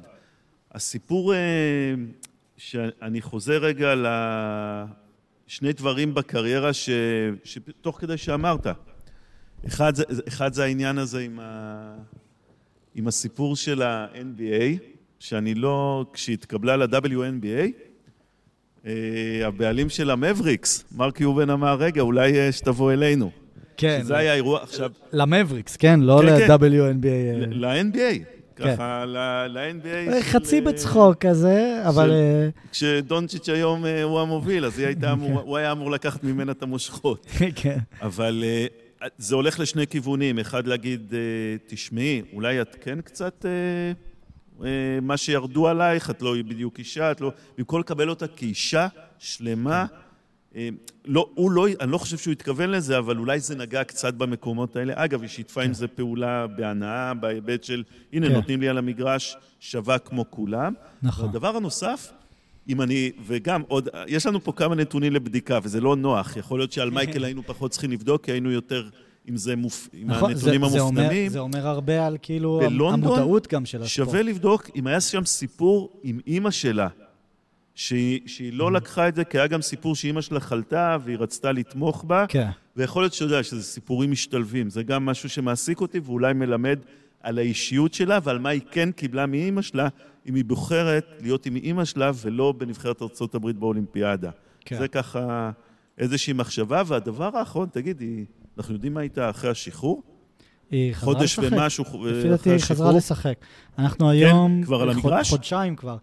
הסיפור, 0.71 1.33
אה, 1.33 1.39
שאני 2.57 3.21
חוזר 3.21 3.57
רגע 3.57 3.93
לשני 5.47 5.73
דברים 5.73 6.13
בקריירה 6.13 6.73
ש, 6.73 6.89
שתוך 7.43 7.99
כדי 8.01 8.17
שאמרת. 8.17 8.67
אחד 9.67 9.93
אחד 10.27 10.53
זה 10.53 10.63
העניין 10.63 10.97
הזה 10.97 11.19
עם 11.19 11.39
ה... 11.41 11.95
עם 12.95 13.07
הסיפור 13.07 13.55
של 13.55 13.81
ה-NBA, 13.81 14.79
שאני 15.19 15.55
לא, 15.55 16.05
כשהתקבלה 16.13 16.77
ל-WNBA, 16.77 17.71
אה, 18.85 19.47
הבעלים 19.47 19.89
של 19.89 20.09
המבריקס, 20.09 20.83
מרק 20.91 21.21
יובן 21.21 21.49
אמר, 21.49 21.75
רגע, 21.75 22.01
אולי 22.01 22.39
אה, 22.39 22.51
שתבוא 22.51 22.93
אלינו. 22.93 23.31
כן. 23.77 23.99
זה 24.03 24.17
היה 24.17 24.33
אירוע 24.33 24.63
עכשיו... 24.63 24.91
למבריקס, 25.13 25.75
כן? 25.75 25.99
לא 25.99 26.21
כן, 26.21 26.51
ל-WNBA. 26.51 27.43
כן. 27.43 27.49
ל-NBA. 27.49 28.23
ככה, 28.55 29.05
ל-NBA. 29.05 30.21
חצי 30.21 30.61
בצחוק 30.61 31.15
כזה, 31.19 31.83
אבל... 31.87 32.11
כשדונצ'יץ' 32.71 33.49
היום 33.49 33.85
הוא 34.03 34.19
המוביל, 34.19 34.65
אז 34.65 34.81
הוא 35.43 35.57
היה 35.57 35.71
אמור 35.71 35.91
לקחת 35.91 36.23
ממנה 36.23 36.51
את 36.51 36.63
המושכות. 36.63 37.27
כן. 37.61 37.77
אבל 38.01 38.43
זה 39.17 39.35
הולך 39.35 39.59
לשני 39.59 39.87
כיוונים. 39.87 40.39
אחד 40.39 40.67
להגיד, 40.67 41.13
אה, 41.13 41.19
תשמעי, 41.67 42.21
אולי 42.33 42.61
את 42.61 42.75
כן 42.81 43.01
קצת... 43.01 43.45
אה, 43.45 44.15
אה, 44.65 44.99
מה 45.01 45.17
שירדו 45.17 45.67
עלייך, 45.67 46.09
את 46.09 46.21
לא 46.21 46.35
בדיוק 46.47 46.79
אישה, 46.79 47.11
את 47.11 47.21
לא... 47.21 47.31
במקום 47.57 47.79
לקבל 47.79 48.09
אותה 48.09 48.27
כאישה 48.27 48.87
שלמה, 49.19 49.85
לא, 51.05 51.29
הוא 51.33 51.51
לא, 51.51 51.67
אני 51.79 51.91
לא 51.91 51.97
חושב 51.97 52.17
שהוא 52.17 52.31
התכוון 52.31 52.69
לזה, 52.69 52.97
אבל 52.97 53.17
אולי 53.17 53.39
זה 53.39 53.55
נגע 53.55 53.83
קצת 53.83 54.13
במקומות 54.13 54.75
האלה. 54.75 54.93
אגב, 54.95 55.21
היא 55.21 55.29
שיתפה 55.29 55.63
עם 55.63 55.73
זה 55.73 55.87
פעולה 55.87 56.47
בהנאה, 56.47 57.13
בהיבט 57.13 57.63
של, 57.63 57.83
הנה, 58.13 58.27
כן. 58.27 58.33
נותנים 58.33 58.61
לי 58.61 58.69
על 58.69 58.77
המגרש 58.77 59.37
שווה 59.59 59.99
כמו 59.99 60.25
כולם. 60.29 60.73
נכון. 61.03 61.25
והדבר 61.25 61.55
הנוסף, 61.55 62.11
אם 62.69 62.81
אני, 62.81 63.11
וגם 63.25 63.61
עוד, 63.67 63.89
יש 64.07 64.25
לנו 64.25 64.43
פה 64.43 64.51
כמה 64.51 64.75
נתונים 64.75 65.13
לבדיקה, 65.13 65.59
וזה 65.63 65.81
לא 65.81 65.95
נוח. 65.95 66.37
יכול 66.37 66.59
להיות 66.59 66.71
שעל 66.71 66.89
מייקל 66.89 67.23
היינו 67.25 67.43
פחות 67.43 67.71
צריכים 67.71 67.91
לבדוק, 67.91 68.25
כי 68.25 68.31
היינו 68.31 68.51
יותר 68.51 68.89
עם 69.25 69.37
זה, 69.37 69.55
מופ... 69.55 69.89
עם 69.93 70.11
נכון, 70.11 70.31
הנתונים 70.31 70.69
זה, 70.69 70.81
המופנמים. 70.81 71.09
זה 71.09 71.39
אומר, 71.39 71.53
זה 71.53 71.59
אומר 71.59 71.67
הרבה 71.67 72.07
על 72.07 72.17
כאילו 72.21 72.59
בלונדון, 72.63 72.93
המודעות 72.93 73.47
גם 73.47 73.65
של 73.65 73.81
הספורט. 73.81 74.09
שווה 74.09 74.21
לבדוק 74.21 74.69
אם 74.75 74.87
היה 74.87 75.01
שם 75.01 75.25
סיפור 75.25 75.99
עם 76.03 76.19
אימא 76.27 76.51
שלה, 76.51 76.87
שהיא, 77.75 78.19
שהיא 78.25 78.53
לא 78.53 78.71
לקחה 78.71 79.07
את 79.07 79.15
זה, 79.15 79.23
כי 79.23 79.37
היה 79.37 79.47
גם 79.47 79.61
סיפור 79.61 79.95
שאימא 79.95 80.21
שלה 80.21 80.39
חלתה 80.39 80.97
והיא 81.03 81.17
רצתה 81.17 81.51
לתמוך 81.51 82.03
בה. 82.03 82.25
כן. 82.27 82.49
ויכול 82.75 83.03
להיות 83.03 83.13
שאתה 83.13 83.25
יודע 83.25 83.43
שזה 83.43 83.63
סיפורים 83.63 84.11
משתלבים. 84.11 84.69
זה 84.69 84.83
גם 84.83 85.05
משהו 85.05 85.29
שמעסיק 85.29 85.81
אותי 85.81 85.99
ואולי 85.99 86.33
מלמד 86.33 86.79
על 87.21 87.37
האישיות 87.37 87.93
שלה 87.93 88.19
ועל 88.23 88.39
מה 88.39 88.49
היא 88.49 88.61
כן 88.71 88.91
קיבלה 88.91 89.25
מאימא 89.25 89.61
שלה, 89.61 89.87
אם 90.29 90.35
היא 90.35 90.45
בוחרת 90.45 91.05
להיות 91.21 91.45
עם 91.45 91.55
אימא 91.55 91.85
שלה 91.85 92.11
ולא 92.21 92.53
בנבחרת 92.57 93.01
ארה"ב 93.01 93.51
באולימפיאדה. 93.51 94.29
כן. 94.65 94.77
זה 94.77 94.87
ככה 94.87 95.51
איזושהי 95.97 96.33
מחשבה. 96.33 96.83
והדבר 96.87 97.37
האחרון, 97.37 97.67
תגידי, 97.71 98.25
אנחנו 98.57 98.73
יודעים 98.73 98.93
מה 98.93 98.99
הייתה 98.99 99.29
אחרי 99.29 99.49
השחרור? 99.49 100.03
היא 100.71 100.93
חזרה 100.93 101.23
לשחק. 101.23 101.39
חודש 101.39 101.53
ומשהו 101.53 101.83
אחרי 101.83 101.95
השחרור. 101.95 102.07
לפי 102.07 102.29
דעתי 102.29 102.49
היא 102.49 102.59
חזרה 102.59 102.91
לשחק. 102.91 103.35
אנחנו 103.79 104.09
היום... 104.09 104.57
כן, 104.59 104.65
כבר 104.65 104.81
על 104.81 104.89
המגרש? 104.89 105.29
חודשיים 105.29 105.75
כבר. 105.75 105.97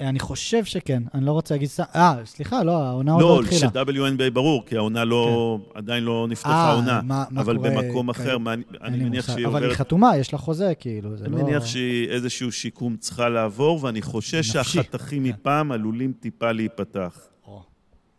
אני 0.00 0.18
חושב 0.18 0.64
שכן, 0.64 1.02
אני 1.14 1.24
לא 1.24 1.32
רוצה 1.32 1.54
להגיד 1.54 1.68
סתם, 1.68 1.82
אה, 1.94 2.16
סליחה, 2.24 2.62
לא, 2.62 2.82
העונה 2.82 3.12
עוד 3.12 3.22
לא 3.22 3.40
התחילה. 3.40 3.70
לא, 3.74 3.84
ש-WNBA 3.84 4.30
ברור, 4.32 4.66
כי 4.66 4.76
העונה 4.76 5.04
לא, 5.04 5.58
כן. 5.72 5.78
עדיין 5.78 6.04
לא 6.04 6.26
נפתחה 6.28 6.50
אה, 6.50 6.70
העונה. 6.70 7.00
אבל 7.36 7.56
קורה, 7.56 7.70
במקום 7.70 8.10
אחר, 8.10 8.38
מה, 8.38 8.54
אני 8.82 9.04
מניח 9.04 9.26
שהיא 9.26 9.46
עוברת... 9.46 9.62
אבל 9.62 9.70
היא 9.70 9.78
חתומה, 9.78 10.16
יש 10.16 10.32
לה 10.32 10.38
חוזה, 10.38 10.72
כאילו, 10.78 11.16
זה 11.16 11.24
אני 11.24 11.32
לא... 11.32 11.38
אני 11.38 11.44
מניח 11.44 11.66
שהיא 11.66 12.08
איזשהו 12.08 12.52
שיקום 12.52 12.96
צריכה 12.96 13.28
לעבור, 13.28 13.84
ואני 13.84 14.02
חושש 14.02 14.46
שהחתכים 14.46 15.22
כן. 15.22 15.28
מפעם 15.28 15.72
עלולים 15.72 16.12
טיפה 16.20 16.52
להיפתח. 16.52 17.18
או, 17.46 17.62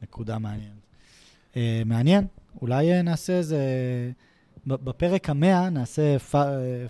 נקודה 0.02 0.40
מעניינת. 0.40 0.82
אה, 1.58 1.82
מעניין, 1.86 2.26
אולי 2.62 2.92
אה, 2.92 3.02
נעשה 3.02 3.34
איזה... 3.34 3.58
בפרק 4.66 5.30
המאה 5.30 5.70
נעשה 5.70 6.18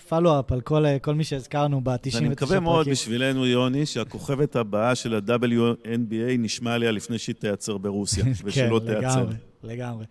פלו-אפ 0.09 0.51
על 0.51 0.61
כל, 0.61 0.85
כל 1.01 1.15
מי 1.15 1.23
שהזכרנו 1.23 1.81
ב-99 1.81 1.97
פרקים. 2.01 2.17
אני 2.17 2.29
מקווה 2.29 2.59
מאוד 2.59 2.89
בשבילנו, 2.89 3.45
יוני, 3.45 3.85
שהכוכבת 3.85 4.55
הבאה 4.55 4.95
של 4.95 5.15
ה-WNBA 5.15 6.37
נשמע 6.39 6.73
עליה 6.73 6.91
לפני 6.91 7.17
שהיא 7.17 7.35
תיעצר 7.35 7.77
ברוסיה, 7.77 8.25
ושלא 8.43 8.79
כן, 8.79 8.85
תיעצר. 8.85 9.19
לגמרי, 9.23 9.35
לגמרי. 9.63 10.05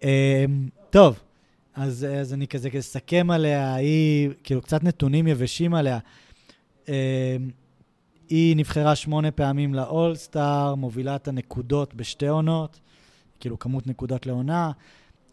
Um, 0.00 0.04
טוב, 0.90 1.18
אז, 1.74 2.06
אז 2.20 2.34
אני 2.34 2.46
כזה 2.46 2.68
אסכם 2.78 3.30
עליה, 3.30 3.74
היא, 3.74 4.30
כאילו, 4.44 4.62
קצת 4.62 4.84
נתונים 4.84 5.26
יבשים 5.26 5.74
עליה. 5.74 5.98
Um, 6.86 6.88
היא 8.28 8.56
נבחרה 8.56 8.96
שמונה 8.96 9.30
פעמים 9.30 9.74
לאולסטאר, 9.74 10.74
מובילה 10.74 11.16
את 11.16 11.28
הנקודות 11.28 11.94
בשתי 11.94 12.26
עונות, 12.26 12.80
כאילו 13.40 13.58
כמות 13.58 13.86
נקודות 13.86 14.26
לעונה. 14.26 14.70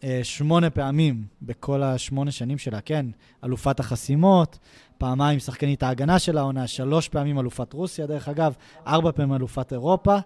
אה, 0.04 0.20
שמונה 0.22 0.70
פעמים 0.70 1.24
בכל 1.42 1.82
השמונה 1.82 2.30
שנים 2.30 2.58
שלה, 2.58 2.80
כן, 2.80 3.06
אלופת 3.44 3.80
החסימות, 3.80 4.58
פעמיים 4.98 5.38
שחקנית 5.38 5.82
ההגנה 5.82 6.18
של 6.18 6.38
העונה, 6.38 6.66
שלוש 6.66 7.08
פעמים 7.08 7.38
אלופת 7.38 7.72
רוסיה, 7.72 8.06
דרך 8.06 8.28
אגב, 8.28 8.54
ארבע 8.86 9.12
פעמים 9.12 9.34
אלופת 9.34 9.72
אירופה, 9.72 10.18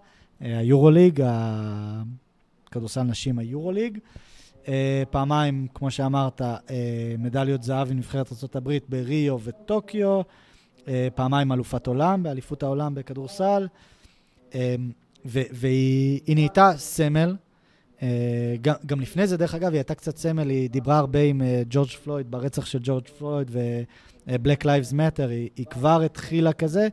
אה, 0.42 0.58
היורוליג, 0.58 1.24
כדורסל 2.70 3.02
נשים 3.02 3.38
היורוליג. 3.38 3.98
אה, 4.68 5.02
פעמיים, 5.10 5.66
כמו 5.74 5.90
שאמרת, 5.90 6.40
מדליות 7.18 7.62
זהב 7.62 7.90
עם 7.90 7.96
נבחרת 7.96 8.32
ארה"ב 8.32 8.78
בריו 8.88 9.38
וטוקיו, 9.44 10.20
פעמיים 11.14 11.52
אלופת 11.52 11.86
עולם, 11.86 12.22
באליפות 12.22 12.62
העולם 12.62 12.94
בכדורסל, 12.94 13.68
והיא 15.24 16.34
נהייתה 16.34 16.72
סמל 16.76 17.36
גם, 18.62 18.74
גם 18.86 19.00
לפני 19.00 19.26
זה, 19.26 19.36
דרך 19.36 19.54
אגב, 19.54 19.70
היא 19.70 19.78
הייתה 19.78 19.94
קצת 19.94 20.16
סמל, 20.16 20.48
היא 20.48 20.70
דיברה 20.70 20.98
הרבה 20.98 21.22
עם 21.22 21.42
אה, 21.42 21.62
ג'ורג' 21.70 21.88
פלויד, 21.88 22.30
ברצח 22.30 22.66
של 22.66 22.78
ג'ורג' 22.82 23.08
פלויד 23.18 23.50
ו-Black 23.50 24.62
Lives 24.62 24.92
Matter, 24.92 25.28
היא, 25.28 25.48
היא 25.56 25.66
כבר 25.66 26.02
התחילה 26.02 26.52
כזה. 26.52 26.88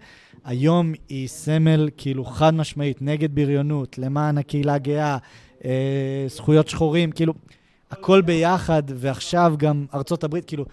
היום 0.46 0.94
היא 1.10 1.28
סמל 1.28 1.90
כאילו 1.98 2.26
חד 2.26 2.54
משמעית 2.54 3.02
נגד 3.02 3.36
בריונות, 3.36 3.98
למען 3.98 4.38
הקהילה 4.38 4.74
הגאה, 4.74 5.18
אה, 5.66 6.26
זכויות 6.28 6.68
שחורים, 6.68 7.12
כאילו, 7.12 7.34
הכל 7.92 8.22
ביחד, 8.22 8.84
ועכשיו 8.88 9.54
גם 9.58 9.86
ארצות 9.94 10.24
הברית, 10.24 10.46
כאילו, 10.46 10.66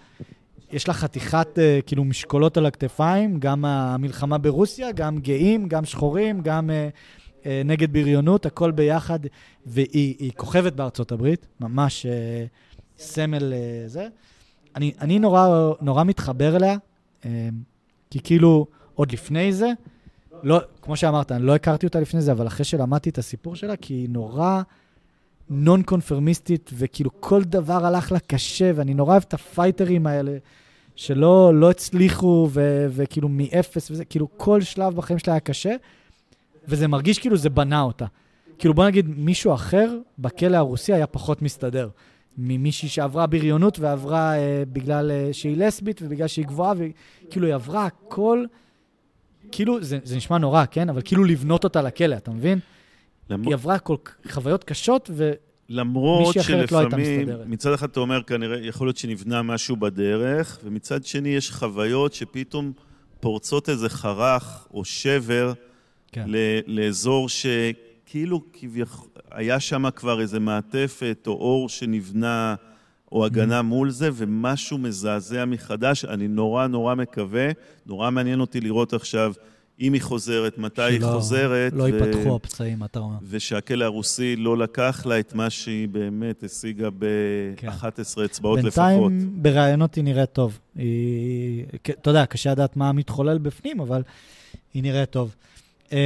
יש 0.71 0.87
לה 0.87 0.93
חתיכת, 0.93 1.47
uh, 1.55 1.81
כאילו, 1.85 2.03
משקולות 2.03 2.57
על 2.57 2.65
הכתפיים, 2.65 3.39
גם 3.39 3.65
המלחמה 3.65 4.37
ברוסיה, 4.37 4.91
גם 4.91 5.19
גאים, 5.19 5.67
גם 5.67 5.85
שחורים, 5.85 6.41
גם 6.41 6.69
uh, 6.69 6.73
נגד 7.65 7.93
בריונות, 7.93 8.45
הכל 8.45 8.71
ביחד, 8.71 9.19
והיא 9.65 10.31
כוכבת 10.35 10.73
בארצות 10.73 11.11
הברית, 11.11 11.47
ממש 11.59 12.05
uh, 12.05 12.99
סמל 13.03 13.53
uh, 13.53 13.89
זה. 13.89 14.07
אני, 14.75 14.93
אני 15.01 15.19
נורא, 15.19 15.71
נורא 15.81 16.03
מתחבר 16.03 16.55
אליה, 16.55 16.77
כי 18.09 18.19
כאילו, 18.23 18.65
עוד 18.95 19.11
לפני 19.11 19.53
זה, 19.53 19.71
לא, 20.43 20.59
כמו 20.81 20.95
שאמרת, 20.95 21.31
אני 21.31 21.45
לא 21.45 21.55
הכרתי 21.55 21.85
אותה 21.85 21.99
לפני 21.99 22.21
זה, 22.21 22.31
אבל 22.31 22.47
אחרי 22.47 22.65
שלמדתי 22.65 23.09
את 23.09 23.17
הסיפור 23.17 23.55
שלה, 23.55 23.75
כי 23.75 23.93
היא 23.93 24.09
נורא 24.09 24.61
נון 25.49 25.83
קונפרמיסטית, 25.83 26.71
וכאילו 26.73 27.09
כל 27.19 27.43
דבר 27.43 27.85
הלך 27.85 28.11
לה 28.11 28.19
קשה, 28.19 28.71
ואני 28.75 28.93
נורא 28.93 29.11
אוהב 29.11 29.23
את 29.27 29.33
הפייטרים 29.33 30.07
האלה, 30.07 30.37
שלא 30.95 31.51
לא 31.55 31.69
הצליחו, 31.69 32.49
ו, 32.51 32.87
וכאילו 32.89 33.29
מאפס, 33.29 33.91
וזה, 33.91 34.05
כאילו 34.05 34.27
כל 34.37 34.61
שלב 34.61 34.95
בחיים 34.95 35.19
שלה 35.19 35.33
היה 35.33 35.39
קשה, 35.39 35.75
וזה 36.69 36.87
מרגיש 36.87 37.19
כאילו 37.19 37.37
זה 37.37 37.49
בנה 37.49 37.81
אותה. 37.81 38.05
כאילו 38.59 38.73
בוא 38.73 38.85
נגיד, 38.85 39.09
מישהו 39.17 39.53
אחר 39.53 39.97
בכלא 40.19 40.57
הרוסי 40.57 40.93
היה 40.93 41.07
פחות 41.07 41.41
מסתדר. 41.41 41.89
ממישהי 42.37 42.89
שעברה 42.89 43.27
בריונות 43.27 43.79
ועברה 43.79 44.37
אה, 44.37 44.63
בגלל 44.73 45.11
אה, 45.11 45.29
שהיא 45.31 45.57
לסבית 45.57 46.01
ובגלל 46.01 46.27
שהיא 46.27 46.45
גבוהה, 46.45 46.73
וכאילו 46.77 47.47
היא 47.47 47.55
עברה 47.55 47.85
הכל, 47.85 48.45
כאילו, 49.51 49.83
זה, 49.83 49.99
זה 50.03 50.17
נשמע 50.17 50.37
נורא, 50.37 50.65
כן? 50.71 50.89
אבל 50.89 51.01
כאילו 51.05 51.23
לבנות 51.23 51.63
אותה 51.63 51.81
לכלא, 51.81 52.15
אתה 52.15 52.31
מבין? 52.31 52.59
למ... 53.29 53.43
היא 53.43 53.53
עברה 53.53 53.79
כל 53.79 53.95
חוויות 54.29 54.63
קשות, 54.63 55.09
ו... 55.13 55.31
למרות 55.69 56.35
לא 56.35 56.41
שלפעמים, 56.41 57.29
לא 57.29 57.35
מצד 57.45 57.73
אחד 57.73 57.89
אתה 57.89 57.99
אומר, 57.99 58.23
כנראה, 58.23 58.59
יכול 58.59 58.87
להיות 58.87 58.97
שנבנה 58.97 59.41
משהו 59.41 59.75
בדרך, 59.75 60.59
ומצד 60.63 61.05
שני 61.05 61.29
יש 61.29 61.51
חוויות 61.51 62.13
שפתאום 62.13 62.71
פורצות 63.19 63.69
איזה 63.69 63.89
חרך 63.89 64.67
או 64.73 64.85
שבר 64.85 65.53
כן. 66.11 66.25
לאזור 66.67 67.29
שכאילו 67.29 68.41
כביכול, 68.53 69.07
היה 69.31 69.59
שם 69.59 69.89
כבר 69.95 70.21
איזה 70.21 70.39
מעטפת 70.39 71.23
או 71.27 71.31
אור 71.31 71.69
שנבנה, 71.69 72.55
או 73.11 73.25
הגנה 73.25 73.59
mm. 73.59 73.63
מול 73.63 73.89
זה, 73.89 74.09
ומשהו 74.13 74.77
מזעזע 74.77 75.45
מחדש. 75.45 76.05
אני 76.05 76.27
נורא 76.27 76.67
נורא 76.67 76.95
מקווה, 76.95 77.49
נורא 77.85 78.09
מעניין 78.09 78.39
אותי 78.39 78.61
לראות 78.61 78.93
עכשיו 78.93 79.33
אם 79.81 79.93
היא 79.93 80.01
חוזרת, 80.01 80.57
מתי 80.57 80.81
היא 80.81 81.01
חוזרת. 81.01 81.73
לא 81.73 81.83
ו... 81.83 81.87
ייפתחו 81.87 82.35
הפצעים, 82.35 82.83
אתה 82.83 82.99
אומר. 82.99 83.17
ושהכלא 83.23 83.85
הרוסי 83.85 84.35
לא 84.35 84.57
לקח 84.57 85.05
לה 85.05 85.19
את 85.19 85.33
מה 85.33 85.49
שהיא 85.49 85.87
באמת 85.87 86.43
השיגה 86.43 86.89
ב-11 86.89 87.81
כן. 87.81 88.23
אצבעות 88.25 88.59
בינתיים, 88.59 88.97
לפחות. 88.97 89.11
בינתיים 89.11 89.43
בראיונות 89.43 89.95
היא 89.95 90.03
נראית 90.03 90.33
טוב. 90.33 90.59
היא, 90.75 91.65
אתה 91.89 92.09
יודע, 92.09 92.25
קשה 92.25 92.51
לדעת 92.51 92.77
מה 92.77 92.91
מתחולל 92.91 93.37
בפנים, 93.37 93.79
אבל 93.79 94.01
היא 94.73 94.83
נראית 94.83 95.09
טוב. 95.09 95.35
אמ, 95.91 95.97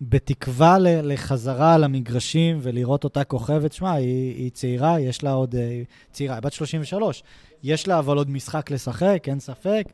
בתקווה 0.00 0.78
לחזרה 0.78 1.78
למגרשים 1.78 2.58
ולראות 2.62 3.04
אותה 3.04 3.24
כוכבת, 3.24 3.72
שמע, 3.72 3.92
היא, 3.92 4.34
היא 4.34 4.50
צעירה, 4.50 5.00
יש 5.00 5.24
לה 5.24 5.32
עוד... 5.32 5.54
אה, 5.54 5.82
צעירה, 6.12 6.34
היא 6.34 6.42
בת 6.42 6.52
33. 6.52 7.22
יש 7.62 7.88
לה 7.88 7.98
אבל 7.98 8.16
עוד 8.16 8.30
משחק 8.30 8.70
לשחק, 8.70 9.24
אין 9.26 9.40
ספק. 9.40 9.84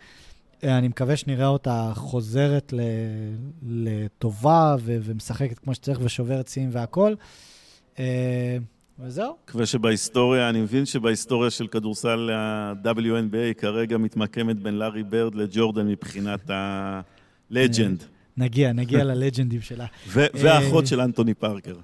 אני 0.63 0.89
מקווה 0.89 1.17
שנראה 1.17 1.47
אותה 1.47 1.93
חוזרת 1.95 2.73
לטובה 3.63 4.77
ו- 4.81 4.99
ומשחקת 5.03 5.59
כמו 5.59 5.75
שצריך 5.75 5.99
ושוברת 6.03 6.49
שיאים 6.49 6.69
והכול. 6.73 7.17
אה, 7.99 8.57
וזהו. 8.99 9.37
מקווה 9.45 9.67
שבהיסטוריה, 9.67 10.49
אני 10.49 10.61
מבין 10.61 10.87
שבהיסטוריה 10.87 11.51
של 11.51 11.67
כדורסל 11.67 12.31
ה-WNBA 12.31 13.55
כרגע 13.59 13.97
מתמקמת 13.97 14.57
בין 14.57 14.75
לארי 14.75 15.03
ברד 15.03 15.35
לג'ורדן 15.35 15.89
מבחינת 15.89 16.51
ה-legend. 16.51 18.12
נגיע, 18.37 18.73
נגיע 18.73 19.05
ללג'נדים 19.15 19.61
שלה. 19.61 19.87
והאחות 20.13 20.87
של 20.87 21.01
אנטוני 21.01 21.35
פארקר. 21.35 21.75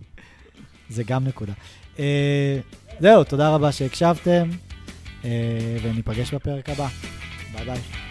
זה 0.88 1.02
גם 1.02 1.24
נקודה. 1.24 1.52
אה, 1.98 2.60
זהו, 3.00 3.24
תודה 3.24 3.54
רבה 3.54 3.72
שהקשבתם, 3.72 4.48
אה, 5.24 5.30
וניפגש 5.82 6.34
בפרק 6.34 6.68
הבא. 6.68 6.88
ביי 7.52 7.64
ביי. 7.64 8.09